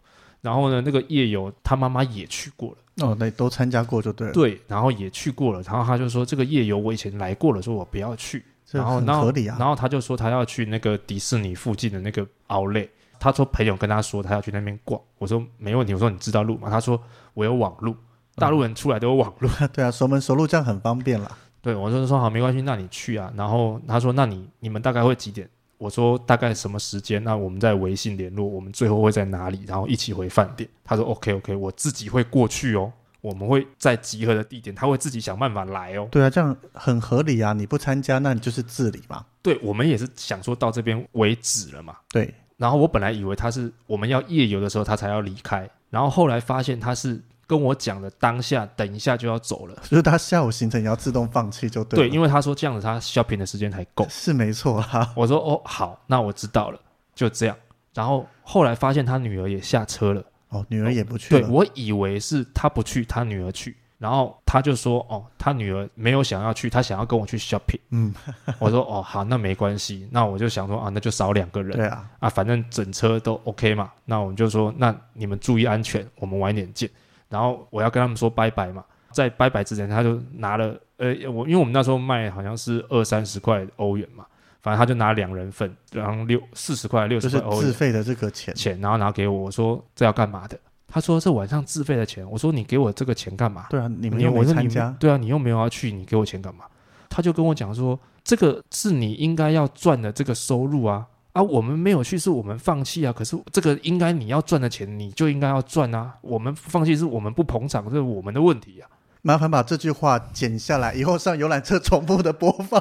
[0.41, 4.33] 然后呢，那个夜游他妈妈也去过了，哦，那都参加过就对了。
[4.35, 5.63] 对，然后也去过了。
[5.63, 8.45] 然后他就说这个夜游我以前来过了，说我不要去。
[8.71, 9.57] 然后然后合理啊。
[9.59, 12.87] 然后他就说他要去那个迪士尼附近的那个奥莱。
[13.19, 15.95] 他说朋友跟他说他要去那边逛，我说没问题。
[15.95, 16.69] 我说你知道路吗？
[16.69, 17.01] 他说
[17.33, 17.97] 我有网路，
[18.35, 19.49] 大陆人出来都有网路。
[19.73, 21.39] 对啊，熟门熟路这样很方便啦。
[21.65, 23.33] 对，我就说好，没关系，那你去啊。
[23.35, 25.49] 然后他说，那你你们大概会几点？
[25.79, 27.25] 我说大概什么时间？
[27.25, 29.63] 那我们在微信联络，我们最后会在哪里？
[29.67, 30.69] 然后一起回饭店。
[30.85, 36.07] 他说 OK OK，我自己会过去哦，我们会在集合的地点，他会自己想办法来哦。
[36.11, 37.55] 对啊，这样很合理啊。
[37.55, 39.25] 你不参加，那你就是自理嘛。
[39.41, 41.97] 对，我们也是想说到这边为止了嘛。
[42.11, 49.75] 对，然后我本来以为他是我们要夜游的时候他才要离开，然后后来发现他是跟我讲的当下等一下就要走了。
[49.89, 54.07] 就是他下午行程也要自动放弃就对对，因为他说这样子他 shopping 的时间才够。
[54.09, 55.13] 是没错啦。
[55.15, 56.79] 我说哦好，那我知道了，
[57.15, 57.57] 就这样。
[57.93, 61.41] 然后后来发现他女儿也下车了，哦，女儿也不去了。
[61.41, 63.77] 对我以为是他不去，他女儿去。
[63.97, 67.79] 然后他就说哦，他女儿没有想要去，他想要跟我去 shopping。
[67.91, 68.13] 嗯，
[68.59, 70.07] 我说哦好，那没关系。
[70.11, 73.93] 那我就想说啊，那就少两个人对啊，啊，反正整车都 OK 嘛。
[74.05, 76.91] 那我们就说，那你们注意安全，我们晚一点见。
[77.35, 84.25] 然后我要跟他们说拜拜嘛，在拜拜之前，他就拿了呃，我因为我们那时候卖好像是二三十块欧元嘛，
[84.63, 88.55] 反正他就拿两人份，然后六四十块六十块欧元自费的这个钱。
[88.55, 90.57] 钱，然后拿给我，我说这要干嘛的？
[90.87, 92.25] 他说这晚上自费的钱。
[92.31, 93.67] 我说你给我这个钱干嘛？
[93.69, 94.95] 对啊，你们又没参加。
[95.01, 96.65] 对啊，你又没有要去，你给我钱干嘛？
[97.11, 108.89] 他就跟我讲说，这个是你应该要赚的这个收入啊啊，我们没有去是我们放弃啊，可是这个应该你要赚的钱你就应该要赚啊，我们放弃是我们不捧场，这是我们的问题啊。
[109.27, 112.79] 麻烦把这句话剪下来，以后上游览车重复的播放。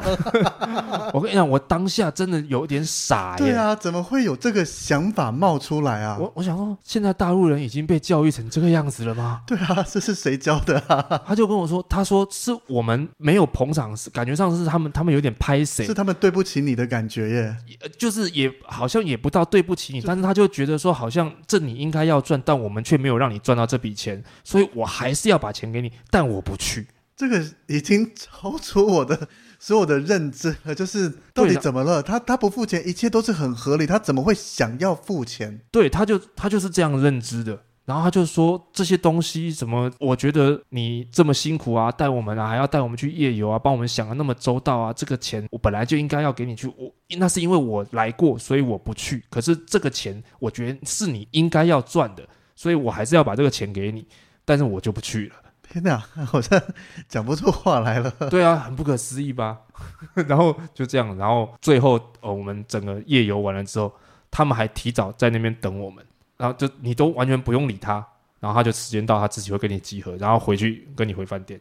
[1.14, 3.46] 我跟你讲，我当下真的有点傻耶。
[3.46, 6.18] 对啊，怎么会有这个想法冒出来啊？
[6.20, 9.40] 我我想说，现在大陆人已经被教育成这个样子了吗？
[9.48, 11.02] 对啊，这是谁教的啊？
[11.26, 17.56] 他就跟我说，他说是我们没有捧场，是感觉上是他们他们有点拍谁是，他们对不起你的感觉耶。
[17.80, 26.88] 呃就是也好像也不到对不起你，但是他就觉得说，好像这你应该要赚，但我们却没有让你赚到这笔钱，所以我还是要把钱给你，但我不去。
[27.15, 29.28] 这个已经超出我的
[29.60, 32.02] 所有的认知了，就是到底怎么了？
[32.02, 35.62] 他他不付钱，一切都是很合理，他怎么会想要付钱？
[35.72, 37.63] 对，他就他就是这样认知的。
[37.86, 49.24] 然后他就说这些东西什么，我觉得你这么辛苦啊，带我们啊，还要带我们去夜游啊，帮我们想的那么周到啊，这个钱我本来就应该要给你去，我那是因为我来过，所以我不去。
[49.30, 54.08] 可是这个钱我觉得是你应该要赚的，所以我还是要把这个钱给你，
[54.46, 55.36] 但是我就不去了。
[55.74, 56.62] 天哪， 好像
[57.08, 58.12] 讲不出话来了。
[58.30, 59.58] 对啊，很不可思议吧？
[60.28, 63.92] 然后就这样，然后最后呃，我们整个夜游完了之后，
[64.30, 66.06] 他们还提早在那边等我们，
[66.38, 68.06] 然后就你都完全不用理他，
[68.40, 71.60] 然后他就时间到，他自己会跟你集合，然后回去跟你回饭店。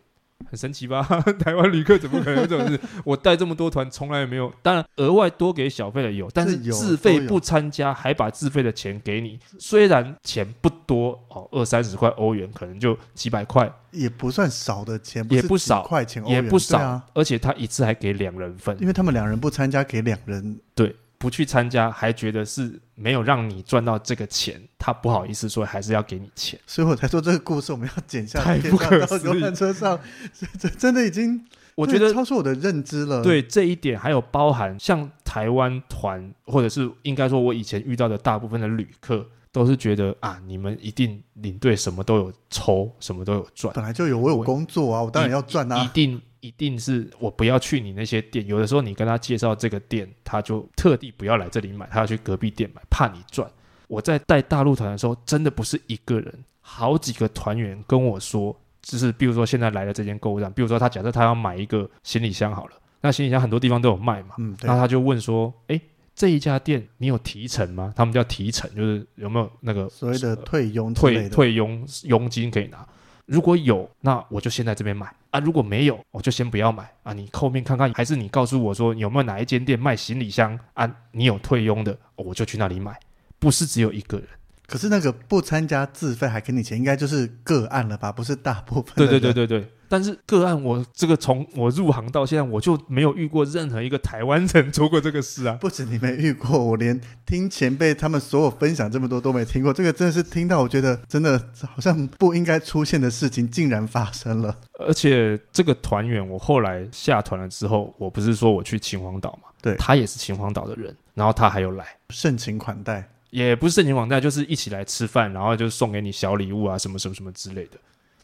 [0.50, 1.02] 很神奇吧？
[1.40, 2.80] 台湾旅客怎么可能有这种事？
[3.04, 4.52] 我带这么多团，从来也没有。
[4.62, 9.38] 当然，额外多给小费的有，但是自费不参加，还把自费的钱给你。
[9.58, 15.88] 虽然钱不多哦，二三十块欧元，可能就几百块，也不算少的钱，也不少
[16.26, 16.78] 也不少。
[16.78, 26.58] 啊，而且他一次还给两人份，因为他们两人不参加，给两人对，不去参加还觉得是没有让你赚到这个钱，他不好意思说还是要给你钱。
[26.66, 29.96] 所以我才说这个故事我们要剪下来，太不可思议到游览车上，
[30.34, 45.90] 这这真的已经，我觉得超出我的认知了。，对这一点，还有包含像台湾团，或者是应该说我以前遇到的大部分的旅客，都是觉得啊，你们一定领队什么都有抽，什么都有赚，本来就有，我有我工作啊，我当然要赚啊一啊。
[45.94, 48.46] 定一定是我不要去你那些店。
[48.46, 53.50] 有的时候你跟他介绍这个店，他就特地不要来这里买，他要去隔壁店买，怕你赚。
[53.86, 65.80] 我在带大陆团的时候，真的不是一个人，好几个团员跟我说，就是比如说现在来了这间购物站，比如说他假设他要买一个行李箱好了，那行李箱很多地方都有卖嘛，嗯，那他就问说，诶，
[66.14, 67.92] 这一家店你有提成吗？
[67.94, 72.86] 他们叫提成，就是有没有那个所谓的退佣之退，退佣佣金可以拿。
[73.26, 77.12] 如果有，那我就先在这边买啊；如果没有，我就先不要买啊。
[77.12, 80.90] 你后面看看，还是你告诉我说有没有哪一间店卖行李箱啊？
[81.12, 82.98] 你有退佣的，哦我就去那里买。
[83.38, 84.26] 不是只有一个人，
[84.66, 88.12] 可是那个不参加自费还给你钱，应该就是个案了吧？
[88.12, 88.94] 不是大部分。
[88.96, 89.68] 对对对，对对。
[89.92, 95.52] 但是个案，我这个从我入行到现在，我就没有遇过任何一个台湾人做过这个事啊。
[95.60, 99.70] 不止你没遇过，我连听前辈他们所有分享这么多都没听过。
[99.70, 104.56] 这个真的是听到，我觉得真的好像不应该出现的事情，竟然发生了。
[104.78, 111.86] 而且这个团员，我后来下团了之后，我不是说我去秦皇岛嘛，对他也是秦皇岛的人，然后他还有来。
[112.08, 117.72] 盛情款待，也不是盛情款待，就是一起来吃饭，然后就送给你小礼物啊，什么什么什么之类的。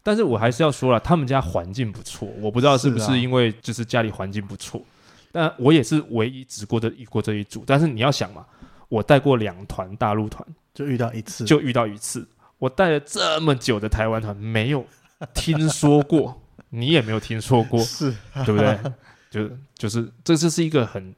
[0.01, 4.81] 但是我还是要说了，他们家环境不错，我不知道是不是因为就是家里环境不错，
[5.31, 7.63] 但我也是唯一只过这一过这一组。
[7.65, 8.45] 但是你要想嘛，
[8.87, 14.85] 我带过两团大陆团，就遇到一次，就遇到一次，我带了这么久的台湾团，没有
[15.33, 18.13] 听说过， 你也没有听说过，是
[18.45, 18.77] 对不对？
[19.29, 21.13] 就就是这就是一个很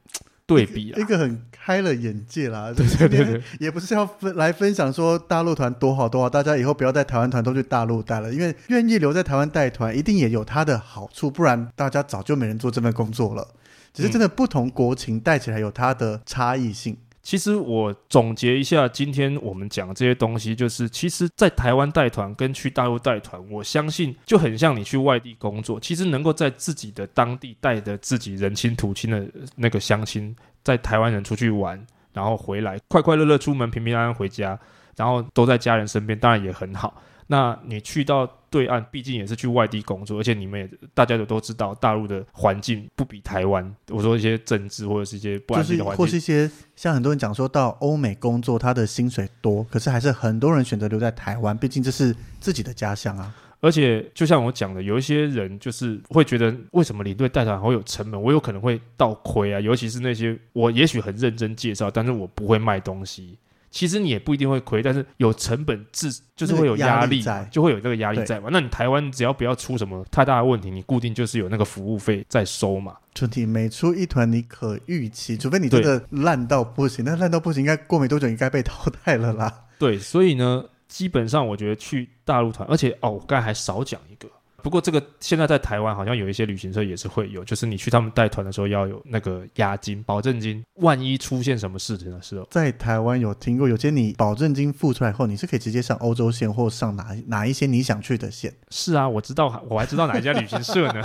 [0.54, 2.72] 对比啊一，个很开了眼界啦。
[2.76, 3.42] 对对对对。
[3.58, 13.48] 也不是要分来分享说大陆团多好多好，大家以后不要在台湾团都去大陆带了，因为愿意留在台湾带团，一定也有它的好处，不然大家早就没人做这份工作了。
[13.92, 31.80] 只是真的不同国情带起来有它的差异性，其实我总结一下，今天我们讲这些东西，就是其实，在台湾带团跟去大陆带团，我相信就很像你去外地工作，其实能够在自己的当地带着自己人亲土亲的那个乡亲，在台湾人出去玩，
[32.12, 34.58] 然后回来快快乐乐出门，平平安安回家，
[34.96, 37.02] 然后都在家人身边，当然也很好。
[37.28, 43.74] 那你去到对岸，毕竟也是去外地工作，而且你们也大家都都知道，大陆的环境不比台湾。
[43.88, 53.34] 我说一些政治或者是一些不就是安定的环境，或是一些像很多人讲说到欧美工作，他的薪水多，可是还是很多人选择留在台湾，毕竟这是自己的家乡啊。
[53.60, 58.20] 而且就像我讲的，有一些人就是会觉得，为什么领队带团会有成本？
[58.20, 63.38] 我有可能会倒亏啊，尤其是那些我也许很认真介绍，但是我不会卖东西。
[63.72, 68.50] 其实你也不一定会亏，但是有成本自就是会有压力在就会有这个压力在嘛。
[68.52, 72.94] 那你台湾只要不要出什么太大的问题，你固定就是有那个服务费在收嘛。
[73.14, 79.64] 就你每出一团，你可预期，除非你真的烂到不行，那烂到不行，应该过没多久应该被淘汰了啦。
[79.78, 84.28] 对，所以呢，基本上我觉得去大陆团，而且哦，我刚才还少讲一个，
[84.62, 98.54] 不过这个现在在台湾好像有一些旅行社也是会有，就是你去他们带团的时候要有那个押金、保证金，万一出现什么事情的时候，在台湾有听过，有些你保证金付出来后，你是可以直接上欧洲线或上哪哪一些你想去的线。
[98.70, 101.02] 是啊，我知道，我还知道哪一家旅行社呢。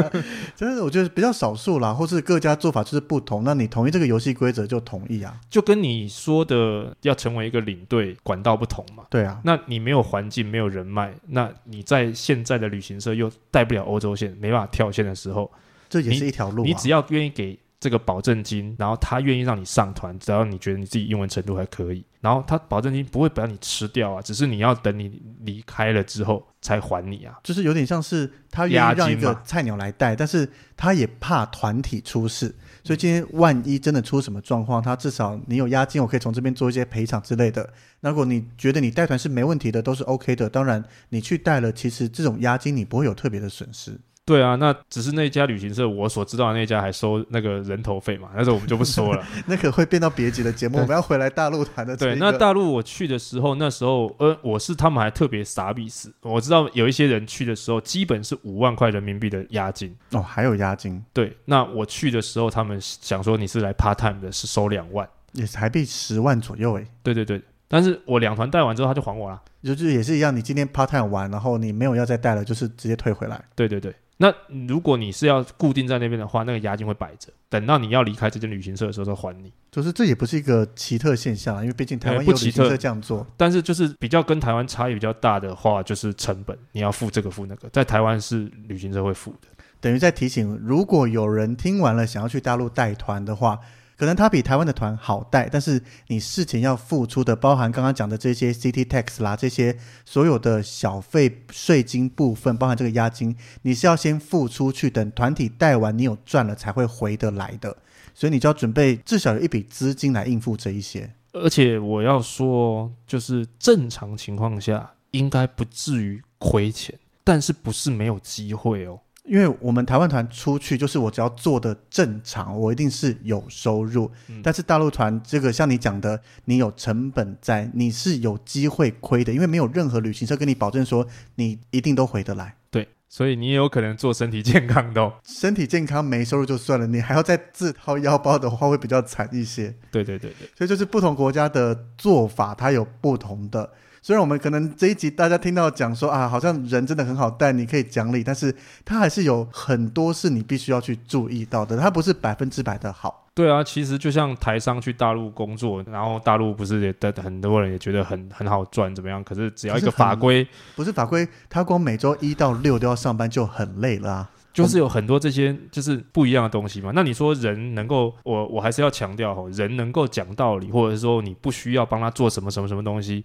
[0.56, 3.44] 真的，我觉得比较少数啦，或是各家做法就是不同。
[3.44, 5.38] 那你同意这个游戏规则就同意啊？
[5.50, 9.04] 就跟你说的要成为一个领队，管道不同嘛。
[9.10, 15.50] 对啊，那你没有环境，没有人脉，那你在现在的旅行社又带不了欧洲线，没办法跳线的时候，
[15.88, 16.66] 这也是一条路、啊。
[16.66, 27.38] 你只要愿意给这个保证金，然后他愿意让你上团，只要你觉得你自己英文程度还可以，然后他保证金不会把你吃掉啊，只是你要等你离开了之后才还你啊。
[27.42, 32.54] 就是有点像是他愿意让一个菜鸟来带，但是他也怕团体出事，
[32.84, 37.68] 所以今天万一真的出什么状况，他至少你有押金，我可以从这边做一些赔偿之类的。
[38.00, 43.98] 那如果你觉得你带团是没问题的，都是 OK 的，当然你去带了，其实这种押金你不会有特别的损失。
[44.26, 49.22] 对啊，那只是那家旅行社，我所知道的那家还收那个人头费嘛，但是我们就不说了。
[49.46, 61.04] 那可会变到别集的节目，我们要回来大陆谈的、这对，那大陆我去的时候，那时候呃，我是他们还特别傻逼死，我知道有一些人去的时候，基本是五万块人民币的押金哦，还有押金。
[61.12, 66.86] 对，那我去的时候，他们想说你是来 part time 的，是收两万，也台币十万左右诶。
[67.02, 73.38] 对对对，但是我两团带完之后，他就还我了，就是也是一样，你今天 part time 完，然后你没有要再带了，就是直接退回来。
[73.54, 73.94] 对对对。
[74.16, 74.32] 那
[74.68, 79.52] 如果你是要固定在那边的话，那个押金会摆着，等到你要离开这间旅行社的时候再还你。
[79.70, 83.26] 就是这也不是一个奇特现象，因为毕竟台湾有旅行社这样做。
[83.36, 89.48] 但是就是比较跟台湾差异比较大的话，就是成本，你要付这个付那个，在台湾是旅行社会付的。
[89.80, 93.58] 等于在提醒，如果有人听完了想要去大陆带团的话。
[93.96, 107.76] 可能它比台湾的团好带，但是你事前要付出的，包含刚刚讲的这些 City Tax 啦，这些所有的小费、税金部分，包含这个押金，你是要先付出去，等团体带完，你有赚了才会回得来的。
[108.14, 111.12] 所以你就要准备至少有一笔资金来应付这一些。
[111.32, 119.00] 而且我要说，就是正常情况下应该不至于亏钱，但是不是没有机会哦。
[119.24, 124.10] 因为我们台湾团出去，就是我只要做的正常，我一定是有收入。
[124.42, 131.06] 但是大陆团这个，像你讲的，你有成本在，你是有机会亏的，因为没有任何旅行社跟你保证说
[131.36, 132.56] 你一定都回得来。
[132.70, 139.74] 对，所以你也有可能做身体健康的，身体健康没收入就算了，你还要再自掏腰包的话，会比较惨一些。
[139.90, 143.72] 对对对对，所以就是不同国家的做法，它有不同的。
[144.06, 153.26] 虽然我们可能这一集大家听到讲说啊，好像人真的很好带，你可以讲理，但是他还是有很多是你必须要去注意到的，他不是百分之百的好。
[153.32, 159.24] 对啊，其实就像台商去大陆工作，然后大陆不是也的很多人也觉得很很好赚，怎么样？
[159.24, 160.46] 可是只要一个法规，
[160.76, 164.30] 不是法规，他光每周一到六都要上班就很累了啊。
[164.52, 166.92] 就是有很多这些就是不一样的东西嘛。
[166.94, 173.24] 那你说人能够，我我还是要强调哈，人能够讲道理，或者是说你不需要帮他做什么什么什么东西。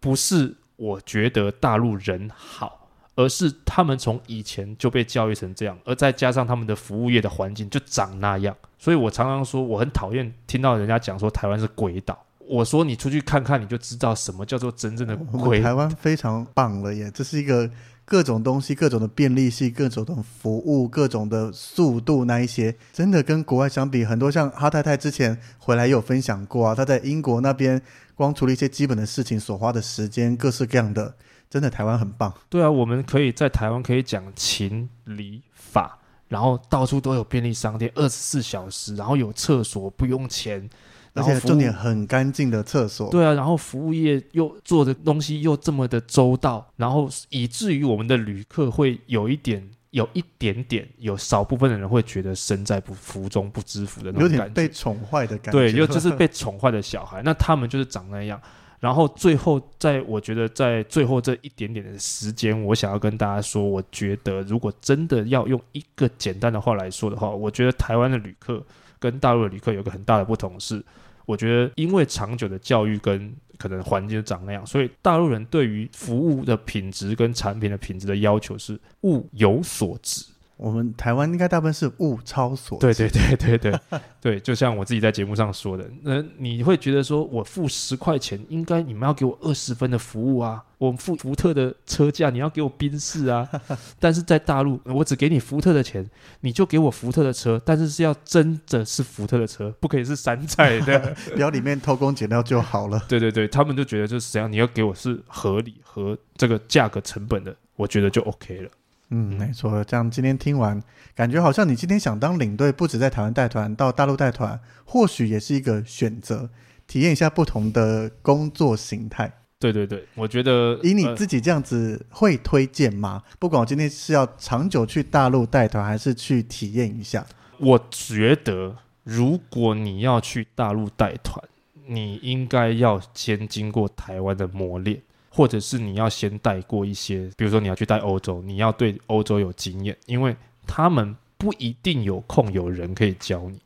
[0.00, 12.18] 不是我觉得大陆人好，而是他们从以前就被教育成这样，而再加上他们的服务业的环境就长那样，所以我常常说我很讨厌听到人家讲说台湾是鬼岛。
[12.48, 15.60] 我说你出去看看，你就知道什么叫做真正的鬼。
[15.60, 17.70] 台湾非常棒了耶，这是一个
[18.04, 27.80] 各种东西、各种的便利性、各种的服务、各种的速度那一些，真的跟国外相比，很多像哈太太之前回来也有分享过啊，她在英国那边。
[28.20, 31.16] 光处理一些基本的事情所花的时间，各式各样的，
[31.48, 32.30] 真的台湾很棒。
[32.50, 35.98] 对啊，我们可以在台湾可以讲情理法，
[36.28, 40.68] 然后到处都有便利商店，二十四小时，然后有厕所不用钱，
[41.14, 43.10] 而且重点很干净的厕所。
[43.10, 49.70] 对啊，然后服务业又做的东西又这么的周到，然后以至于我们的旅客会有一点。
[49.90, 55.52] 有一点点，有少部分的人会觉得身在不福中不知福的那种感觉，被宠坏的感觉。
[55.52, 57.22] 对，就就是被宠坏的小孩。
[57.22, 58.40] 那他们就是长那样。
[58.78, 68.64] 然后最后，在我觉得在最后这一点点的时间，我想要跟大家说，我觉得如果真的要用一个简单的话来说的话，我觉得台湾的旅客
[68.98, 70.82] 跟大陆的旅客有个很大的不同是，
[71.26, 73.34] 我觉得因为长久的教育跟。
[73.60, 80.24] 可能环境长那样，所以大陆人对于服务的品质跟产品的品质的要求是物有所值。
[80.60, 82.86] 我们台湾应该大部分是物超所值。
[82.86, 83.80] 对对对对对
[84.20, 90.62] 对，就像我自己在节目上说的，那你会觉得说我付十块钱，应该你们要给我二十分的服务啊？
[90.76, 93.48] 我付福特的车价，你要给我宾士啊？
[93.98, 96.06] 但是在大陆，我只给你福特的钱，
[96.40, 103.02] 你就给我福特的车，但是是要真的是福特的车，不可以是山寨的， 不要里面偷工减料就好了。
[103.08, 108.70] 对对对，他们就觉得就是怎样，你要给我是合理和这个价格成本的，我觉得就 OK 了。
[109.10, 109.82] 嗯，没错。
[109.84, 110.80] 这样今天听完，
[111.14, 116.48] 感觉好像你今天想当领队，不止在台湾带团，到大陆带团，或许也是一个选择，
[116.86, 119.32] 体验一下不同的工作形态。
[119.58, 123.22] 对对对，我觉得以你呃自己这样子会推荐吗？
[123.38, 127.26] 不管我今天是要长久去大陆带团，还是去体验一下，
[127.58, 131.44] 我觉得，如果你要去大陆带团，
[131.86, 143.58] 你应该要先经过台湾的磨练，或者是你要先带过一些，比如说你要去带欧洲，你要对欧洲有经验，因为他们不一定有空有人可以教你。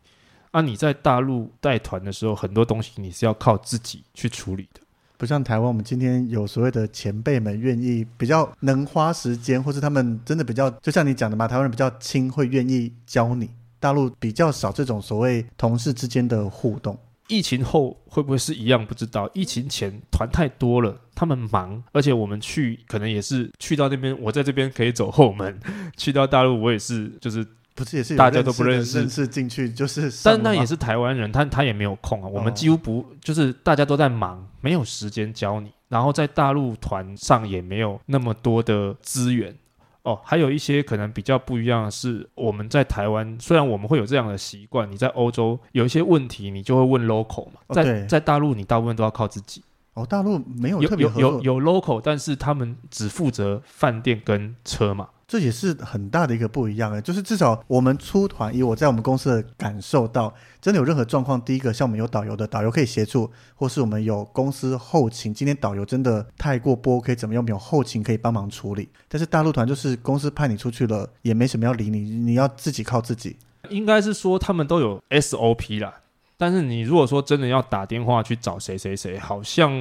[0.50, 4.80] 啊，你在大陆带团的时候，很多东西你是要靠自己去处理的。
[5.16, 13.48] 不像台湾，我们今天有所谓的前辈们愿意比较能花时间，或是他们真的比较，就像你讲的嘛，台湾人比较轻，会愿意教你。
[13.80, 16.98] 大陆比较少这种所谓同事之间的互动。
[17.28, 18.84] 疫情后会不会是一样？
[18.84, 19.30] 不知道。
[19.32, 25.58] 疫情前团太多了，他们忙，而且我们去可能也是去到那边，我在这边可以走后门，
[25.96, 32.28] 去到大陆我也是就是，不是也是大家都不认识认识进去就是但那也是台湾人，他他也没有空啊。
[32.28, 39.56] 我们哦几乎不就是大家都在忙，没有时间教你，然后在大陆团上也没有那么多的资源。
[40.04, 49.62] 哦，还有一些可能比较不一样的是，我们在台湾虽然我们会有这样的习惯，你在欧洲有一些问题，你就会问 local 嘛，在在大陆你大部分都要靠自己。
[49.94, 55.08] 哦，大陆没有有特别，有有有 local，但是他们只负责饭店跟车嘛。
[55.26, 68.88] 这也是很大的一个不一样哎，就是至少我们出团，以我在我们公司的感受到，真的有任何状况，第一个像我们有导游的，导游可以协助，或是我们有公司后勤，今天导游真的太过波，可以怎么样，没有后勤可以帮忙处理。
[69.08, 73.36] 但是大陆团就是公司派你出去了，也没什么要理你，你要自己靠自己。
[73.70, 76.02] 应该是说他们都有 SOP 啦，
[76.36, 79.72] 但是你如果说真的要打电话去找谁谁谁，好像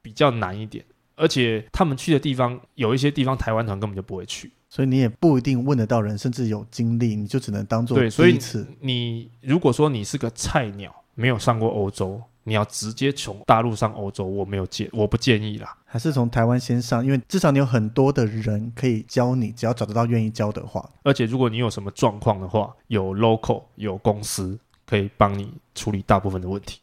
[0.00, 0.84] 比较难一点。
[1.16, 4.52] 而且他们去的地方有一些地方台湾团根本就不会去。
[4.72, 8.38] 所以你也不一定问得到人，甚至有经历，你就只能当做对，所以。
[8.80, 15.76] 你如果说你是个菜鸟，没有上过欧洲，你要直接从大陆上欧洲，我没有建，我不建议啦。
[15.84, 20.88] 还是从台湾先上，因为至少你有很多的人可以教你，只要找得到愿意教的话。
[21.02, 26.80] 而且如果你有什么状况的话，有 local 有公司可以帮你处理大部分的问题。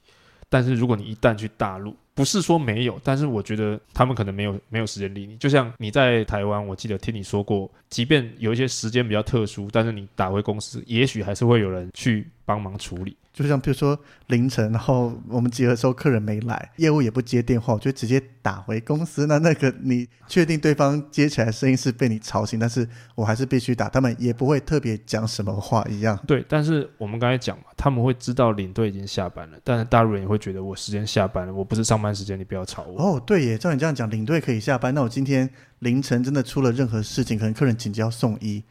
[0.48, 5.38] 但是如果你一旦去大陆，不是说没有，但是我觉得他们可能没有没有时间理你。
[5.38, 13.16] 就像你在台湾，我记得听你说过，即便有一些时间比较特殊，但是你打回公司，也许还是会有人去帮忙处理。
[13.32, 13.97] 就像比如说
[14.28, 19.28] 凌晨，然后我们集合的时候客人没来，业务也不接电话，我就直接打回公司。
[19.28, 26.20] 那那个你确定对方接起来声音是被你吵醒，但是我还是必须打，他们也不会特别讲什么话一样。
[26.26, 33.00] 对，但是我们刚才讲嘛，他们会知道领队已经下班了，但是大陆人也会觉得我时间下班了，我不是上班时间，你不要吵我。
[33.00, 35.47] 哦，对耶，照你这样讲，领队可以下班，那我今天
[35.80, 38.62] 凌晨真的出了任何事情，可能客人紧急要送医，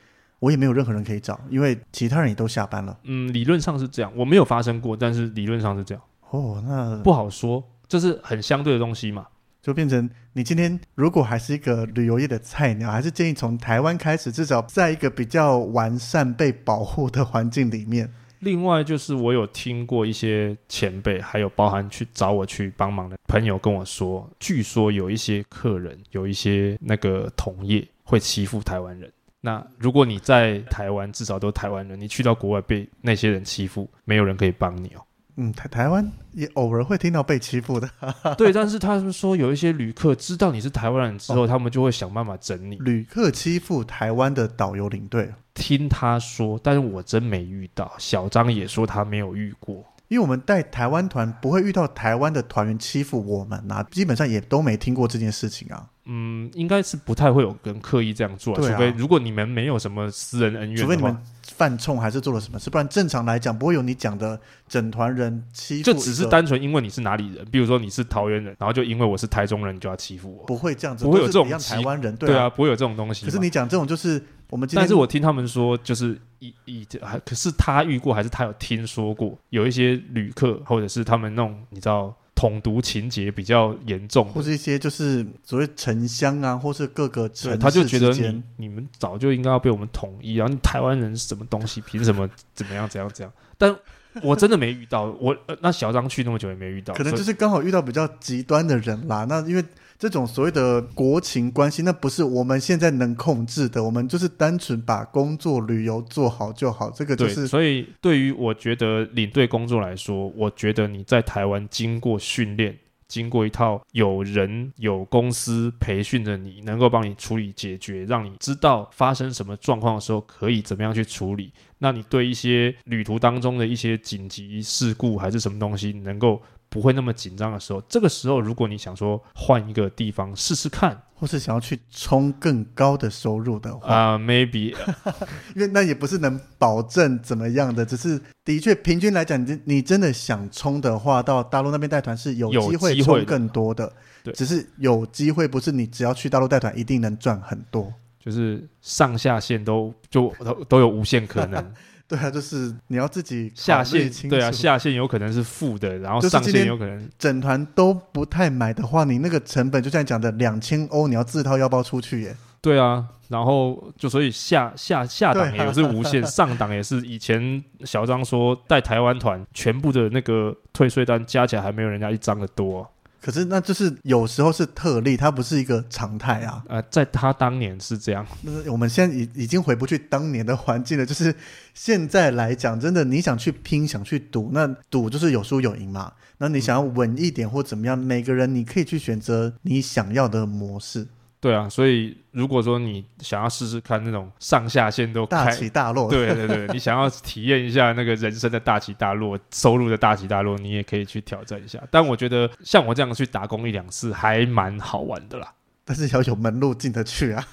[0.41, 2.97] 我也没有任何人可以找，因为其他人也都下班了。
[3.05, 9.27] 嗯，理论上是这样，我没有发生过，但是理论上是这样，哦，那不好说，这是很相对的东西嘛。
[9.61, 18.11] 就变成你今天如果还是一个旅游业的菜鸟，还是建议从台湾开始，至少在一个比较完善、被保护的环境里面。
[18.39, 29.13] 另外就是我有听过一些前辈，还有包含去找我去帮忙的朋友跟我说，据说有一些客人，有一些那个同业会欺负台湾人。
[29.49, 35.01] 那如果你在台湾，至少都台湾人，你去到国外被那些人欺负，没有人可以帮你哦。
[35.37, 37.89] 嗯，台台湾也偶尔会听到被欺负的
[38.37, 42.77] 对，但是他们说有一些旅客知道你是台湾人之后，他们就会想办法整你。
[42.77, 47.91] 旅客欺负台湾的导游领队，听他说，但是我真没遇到。
[47.97, 49.83] 小张也说他没有遇过。
[50.09, 55.87] 因为我们带台湾团不会遇到台湾的团员欺负我们呐、基本上也都没听过这件事情啊。
[56.11, 61.17] 嗯，应该是不太会有人刻意这样做啊，啊除非如果你们没有什么私人恩怨，除非你们
[61.55, 70.45] 犯冲还是做了什么事，不然正常来讲不会有你讲的整团人欺负就，只是单纯因为你是哪里人，比如说你是桃园人，然后就因为我是台中人，你就要欺负我。
[70.47, 72.49] 不会这样子，不会有这种台湾人，对啊。
[72.49, 73.27] 不会有这种东西。
[73.27, 93.33] 可是你讲这种就是我们今天，但是我听他们说，就是以以还可是他遇过，还是他有听说过，有一些旅客或者是他们那种你知道统独情节比较严重或是一些就是所谓城乡啊，或是各个城，市他就觉得你你们早就应该要被我们统一，然后你台湾人是什么东西，凭什么怎么样怎样怎样？
[93.59, 93.75] 但
[94.23, 99.27] 我真的没遇到，我、呃、那小张去那么久也没遇到，可能就是刚好遇到比较极端的人啦。
[99.29, 99.65] 那因为
[99.99, 106.89] 这种所谓的国情关系，那不是我们现在能控制的，我们就是单纯把工作旅游做好就好。
[106.91, 112.79] 这个就，是所以对于我觉得领队工作来说，我觉得你在台湾经过训练，
[113.09, 121.53] 经过一套有人有公司培训的你，能够帮你处理解决，让你知道发生什么状况的时候可以怎么样去处理。
[121.79, 134.77] 那你对一些旅途当中的一些紧急事故还是什么东西，能够不会那么紧张的时候，这个时候如果你想说换一个地方试试看或是想要去冲更高的收入的话，啊、m a y b e
[135.57, 143.93] 因为那也不是能保证怎么样的，只是的确平均来讲，你你真的想冲的话，到大陆那边带团是有有机会冲更多的。
[144.23, 147.93] 对只是有机会，不是你只要去大陆带团一定能赚很多。
[148.21, 151.73] 就是上下限都就都都有无限可能。
[152.09, 162.35] 对啊，就是你要自己下线对啊，下线有可能是负的，然后上线有可能整团都不太买的话，你那个成本就像你讲的两千欧，你要自掏腰包出去耶。
[162.61, 172.91] 对啊，然后就所以下下下档也是无限， 上档也是以前小张说带台湾团全部的那个退税单加起来还没有人家一张的多。
[173.21, 176.63] 可是那就是有时候是特例，它不是一个常态啊。
[176.69, 181.35] 呃，在他当年是这样，那是我们现在已已经回不去当年的环境了，就是
[181.75, 186.13] 现在来讲，真的你想去拼，想去赌，那赌就是有输有赢嘛。
[186.39, 191.05] 那你想要稳一点或怎么样，每个人你可以去选择你想要的模式，
[191.41, 195.53] 对啊，所以如果说你想要试试看那种上下线都大开。
[195.53, 196.11] 起大落。
[196.11, 201.81] 对对对，你想要体验一下那个人生的大起大落， 收入的大起大落，你也可以去挑战一下。
[201.91, 205.53] 但我觉得像我这样去打工一两次，还蛮好玩的啦。
[205.85, 207.47] 但是要有门路进得去啊。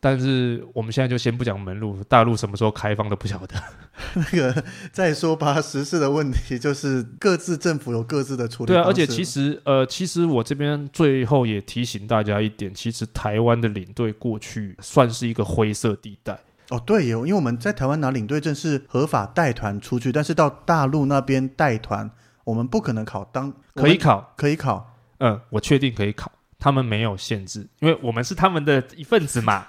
[0.00, 3.56] 但是我们现在就先不讲门路，大陆什么时候开放都不晓得。
[4.14, 16.38] 那个再说吧，时事的问题就是各自政府有各自的处理对啊，而且其实呃，其实我这边最后也提醒大家一点，其实台湾的领队过去算是一个灰色地带。
[16.70, 22.10] 哦，对有，因为我们在台湾拿领队证是合法带团出去，但是到大陆那边带团，
[22.44, 29.66] 我们不可能考当，可以考，可以考，嗯，我确定可以考，他们没有限制，因为我们是他们的一份子嘛，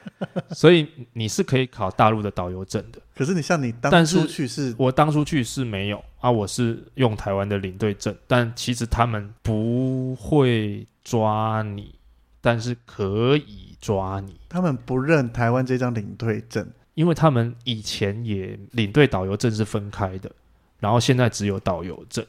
[0.50, 3.00] 所以你是可以考大陆的导游证的。
[3.14, 11.94] 可是你像你当初去是我当初去是没有啊，我是用台湾的领队证，但其实他们不会抓你，
[12.40, 14.40] 但是可以抓你。
[14.48, 20.32] 他们不认台湾这张领队证，因为他们以前也领队导游证是分开的，
[20.78, 22.24] 然后现在只有导游证。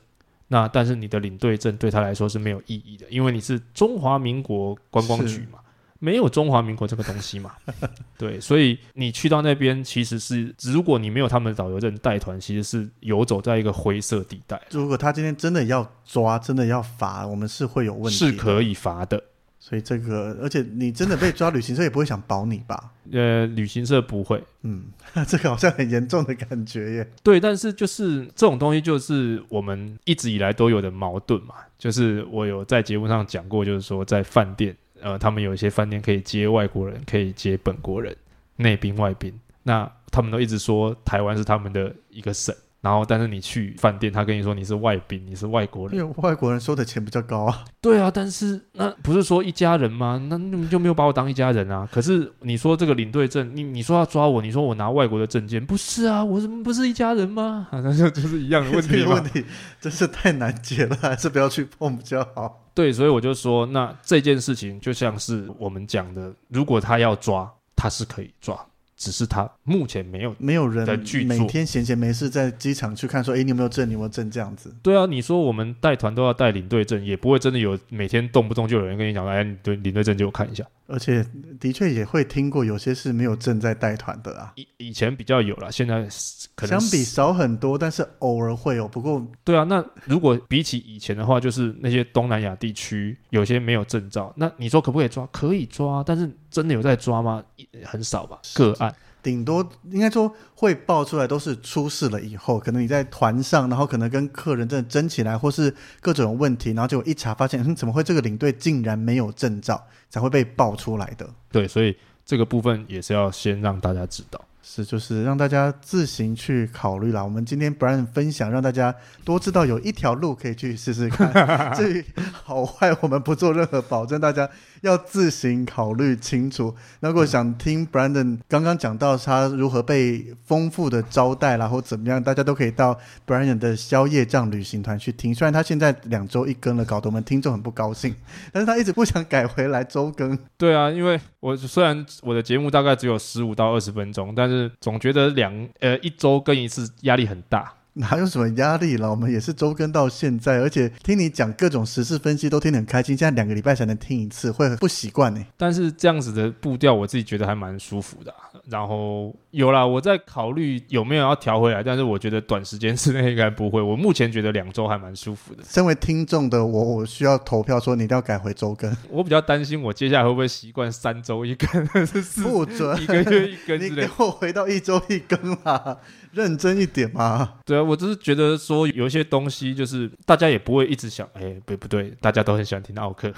[0.51, 5.59] 那但是你的领队证对他来说是没有意义的，因为你是中华民国观光局嘛，
[5.97, 7.53] 没有中华民国这个东西嘛。
[8.19, 18.61] 对，所以你去到那边其实是，如果你没有他们的导游证带团，其实是游走在一个灰色地带，如果他今天真的要抓，真的要罚，我们是会有问题，是可。
[18.61, 19.23] 以罚的。
[19.63, 22.91] 所以这个，而且你真的被抓，旅行社也不会想保你吧？
[23.11, 24.85] 呃，旅行社不会，嗯，
[25.27, 27.07] 这个好像很严重的感觉耶。
[27.21, 31.53] 对，但是就是这种东西，就是我们一直以来都有的矛盾嘛。
[31.77, 38.15] 就是我有在节目上讲过，就是说在饭店，呃，他们有一些饭店可以接外国人，可以接本国人，
[38.55, 39.31] 内宾外宾。
[39.61, 45.97] 那他们都一直说台湾是他们的一个省，然后但是你去饭店，他跟你说你是外宾，你是外国人。
[45.97, 47.63] 因为外国人收的钱比较高啊。
[47.79, 50.19] 对啊，但是那不是说一家人吗？
[50.29, 51.87] 那你们就没有把我当一家人啊？
[51.91, 56.23] 可是你说这个领队证，你你说要抓我，你说我拿外国的证件，不是啊？
[56.23, 57.67] 我怎么不是一家人吗？
[57.69, 59.23] 好像就就是一样的问题问。
[59.25, 59.45] 题
[59.79, 62.65] 真是太难解了，还是不要去碰比较好。
[62.73, 68.59] 对，所以我就说，那这件事情就像是我们讲的，如果他要抓，他是可以抓，
[69.01, 70.35] 只是他目前没有。
[70.37, 73.89] 没有人在剧作每天闲闲没事在机场去看说，哎，你有没有证？
[73.89, 74.29] 你有没有证？
[74.29, 74.71] 这样子。
[74.83, 80.63] 对啊，你说我们带团都要带领队证，也不会真的有每天动不动就有人跟你讲，哎，你对领队证借我看一下。
[80.91, 81.25] 而且
[81.59, 86.07] 的确也会听过有些是没有证在带团的啊，以以前比较有了，现在
[86.53, 88.87] 可能相比少很多，但是偶尔会有。
[88.87, 95.25] 不过对啊，那如果比起以前的话，就是那些东南亚地区有些没有证照，那你说可不可以抓？
[95.31, 97.43] 可以抓，但是真的有在抓吗？
[97.85, 98.93] 很少吧，个案。
[99.23, 111.29] 顶多应该说会爆出来都是出事了以后，可能你在团上，然后可能跟客人真的争起来，或是各种问题，然后就一查发现，嗯，怎么会这个领队竟然没有证照，才会被爆出来的。
[111.51, 111.95] 对，所以
[112.25, 114.43] 这个部分也是要先让大家知道。
[114.63, 117.23] 是，就是让大家自行去考虑啦。
[117.23, 118.93] 我们今天 Brian 分享，让大家
[119.25, 121.73] 多知道有一条路可以去试试看。
[121.75, 124.47] 至于好坏，我们不做任何保证，大家
[124.81, 126.73] 要自行考虑清楚。
[126.99, 135.33] 那如果想听 Brandon 刚刚讲到他如何被丰富的招待啦，或怎么样，大家都可以到 Brian 的宵夜酱旅行团去听。
[135.33, 138.13] 虽然他现在两周一更了，搞得我们听众很不高兴，
[138.51, 140.37] 但是他一直不想改回来周更。
[140.55, 147.73] 对啊，因为我虽然我的节目大概只有十五到二十分钟，但是总觉得两呃一周跟一次压力很大。
[147.95, 149.09] 哪有什么压力了？
[149.09, 153.17] 我们也是周更到现在，而且听你讲各种时事分析都听得很开心。
[153.17, 155.45] 现在两个礼拜才能听一次，会不习惯呢。
[155.57, 158.37] 但是这样子的步调，我自己觉得还蛮舒服的啊、
[158.69, 163.81] 然后有啦，我在考虑有没有要调回来，但是我觉得短时间之内应该不会。
[163.81, 165.63] 我目前觉得两周还蛮舒服的。
[165.67, 174.07] 身为听众的我，我需要投票说你一定要改回周更，我比较担心我接下来会不会习惯三周一更，是四不准一个月一更你之类 你。
[174.07, 175.97] 给我回到一周一更啦，
[176.31, 177.53] 认真一点嘛。
[177.65, 183.31] 对啊，我只是觉得说有一些东西，就是大家也不会一直想，哎，不不对，大家都很喜欢听奥克，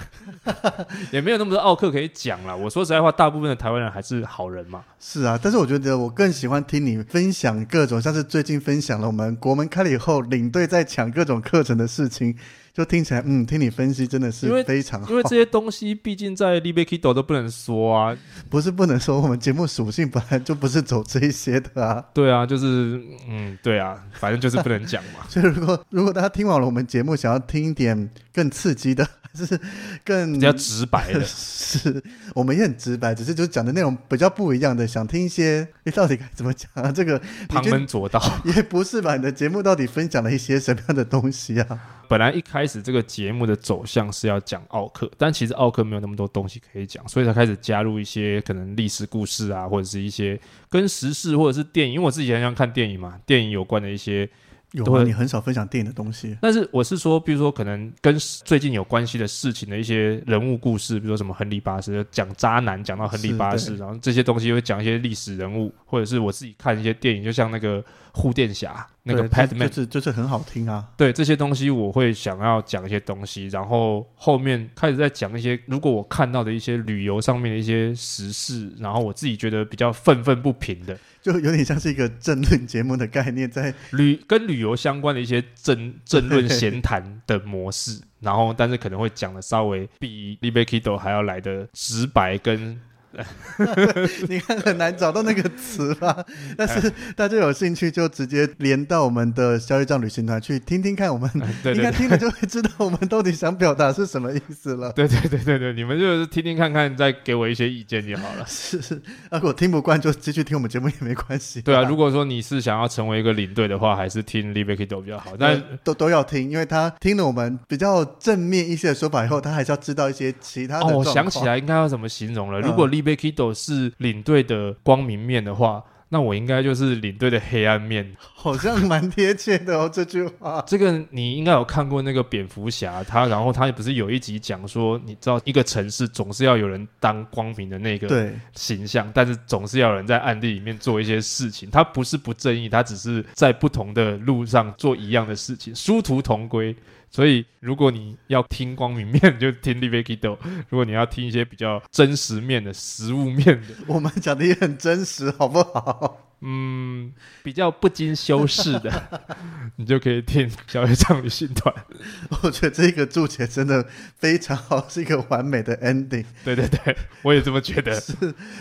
[1.12, 2.54] 也没有那么多奥克可以讲啦。
[2.54, 4.84] 我说实在话，大部分的台湾人还是好人嘛。
[4.98, 12.36] 是啊，但是我觉得我更喜欢听你分享各种，像是最近分享了我们国门开了以后，领队在抢各种课程的事情，
[12.74, 15.08] 就听起来，嗯，听你分析真的是非常好。
[15.08, 18.16] 因为这些东西毕竟在 l i b e Kido 都不能说啊。
[18.50, 22.04] 不是不能说我们节目属性本来就不是走这一些的啊。
[22.12, 25.20] 对啊，就是嗯，对啊，反正就是不能讲嘛。
[25.30, 29.60] 所以如果如果大家听完了我们节目，想要听一点更刺激的，还是
[30.04, 32.02] 更比较直白的， 是，
[32.34, 36.90] 我们也很直白，只是就讲的内容比较不一样的，想听一些， 你到底该怎么讲啊？
[36.90, 38.20] 这个旁就门左道。
[38.44, 39.14] 也不是吧？
[39.14, 41.78] 你的节目到底分享了一些什么样的东西啊？
[42.14, 50.38] 本来一开始这个节目的走向是要讲奥克，但其实奥克没有那么多东西可以讲，所以才开始加入一些可能历史故事啊，或者是一些
[50.70, 54.30] 跟时事或者是电影，因为我自己很喜欢看电影嘛，电影有关的一些。
[54.70, 67.84] 有你很少分享电影的东西，但是我是说，比如说可能跟最近有关系的事情的一些人物故事，比如说什么亨利八世，讲渣男讲到亨利八世，然后这些东西会讲一些历史人物，或者是我自己看一些电影，就像那个
[68.16, 70.88] 护垫侠那个对 Padman 就，是就是很好听啊。
[70.96, 80.96] 对这些东西，我会想要讲一些东西，然后后面开始在讲一些，如果我看到的一些旅游上面的一些时事，然后我自己觉得比较愤愤不平的。
[81.20, 92.78] 就有点像是一个政论节目的概念，在旅跟旅游相关的一些政政 论闲谈的模式，然后但是可能会讲的稍微比 l i b e Kido 还要来的直白跟
[94.28, 96.24] 你看很难找到那个词吧？
[96.56, 101.30] 但是大家有兴趣就直接连到我们的消业账旅行团去听听看，我们
[101.62, 101.76] 对对对。
[101.76, 104.92] 应该听了就会知道我们到底想表达是什么意思了。
[104.92, 108.44] 对对对对对，你们就是听听看看，再给我一些意见就好了。
[108.48, 109.00] 是是，
[109.30, 111.60] 如果听不惯就继续听我们节目也没关系。
[111.62, 115.32] 对啊，如果说你是想要成为一个领队的话，还是听 l i b e Kido 比较好。
[115.38, 122.60] 但但都都要听，因为他听了我们比较正面一些的说法以后，他还是要知道一些其他的哦，我想起来应该要怎么形容了。
[122.60, 128.16] 嗯如果 l i b e Kido 是领队的光明面的话，那我应该就是领队的黑暗面。
[128.18, 130.62] 好像蛮贴切的哦，这句话。
[130.68, 141.70] 这个你应该有看过那个蝙蝠侠，他然后他不是有一集讲说，你知道一个城市总是要有人当光明的那个，形象，但是总是要有人在暗地里面做一些事情。
[141.70, 146.76] 他不是不正义，他只是在不同的路上做一样的事情，殊途同归。
[147.14, 150.36] 所以，如果你要听光明面，就听 l i v e Kido；
[150.68, 156.23] 如果你要听一些比较真实面的、实物面的，我们讲的也很真实，好不好？
[156.46, 157.10] 嗯，
[157.42, 159.24] 比较不经修饰的，
[159.76, 161.74] 你就可以听小野唱旅行团。
[162.42, 163.86] 我觉得这个注解真的
[164.18, 166.26] 非常好，是一个完美的 ending。
[166.44, 167.94] 对对对，我也这么觉得。
[167.98, 168.12] 是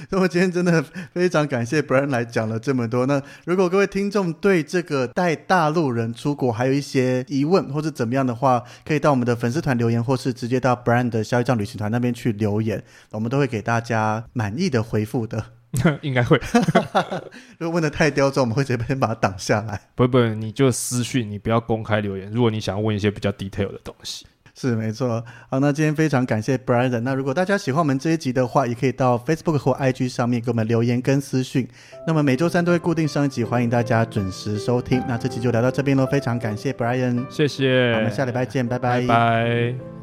[0.10, 0.82] 那么今天真的
[1.14, 3.06] 非常感谢 Brian 来讲了这么多。
[3.06, 12.82] 那如果各位听众对这个带大陆人出国还有一些疑问或者怎么样的话，可以到我们的粉丝团留言，或是直接到 Brian 的消一账旅行团那边去留言，
[13.12, 15.44] 我们都会给大家满意的回复的。
[16.02, 16.40] 应该会，
[17.58, 19.82] 如果问的太刁钻，我们会直接先把它挡下来。
[19.96, 22.32] 不不，你就私讯，你不要公开留言。
[22.32, 27.00] 如果你想要问一些比较 detail 的东西，是没错，好，那今天非常感谢 Brian。
[27.00, 31.68] 那如果大家喜欢我们这一集的话，也可以到 Facebook 或 IG 上面给我们留言跟私讯。
[32.06, 35.04] 那么每周三都会固定上一集，欢迎大家准时收听。
[35.08, 40.03] 那这期就聊到这边喽，非常感谢 Brian，谢谢，我们下礼拜见，拜拜拜。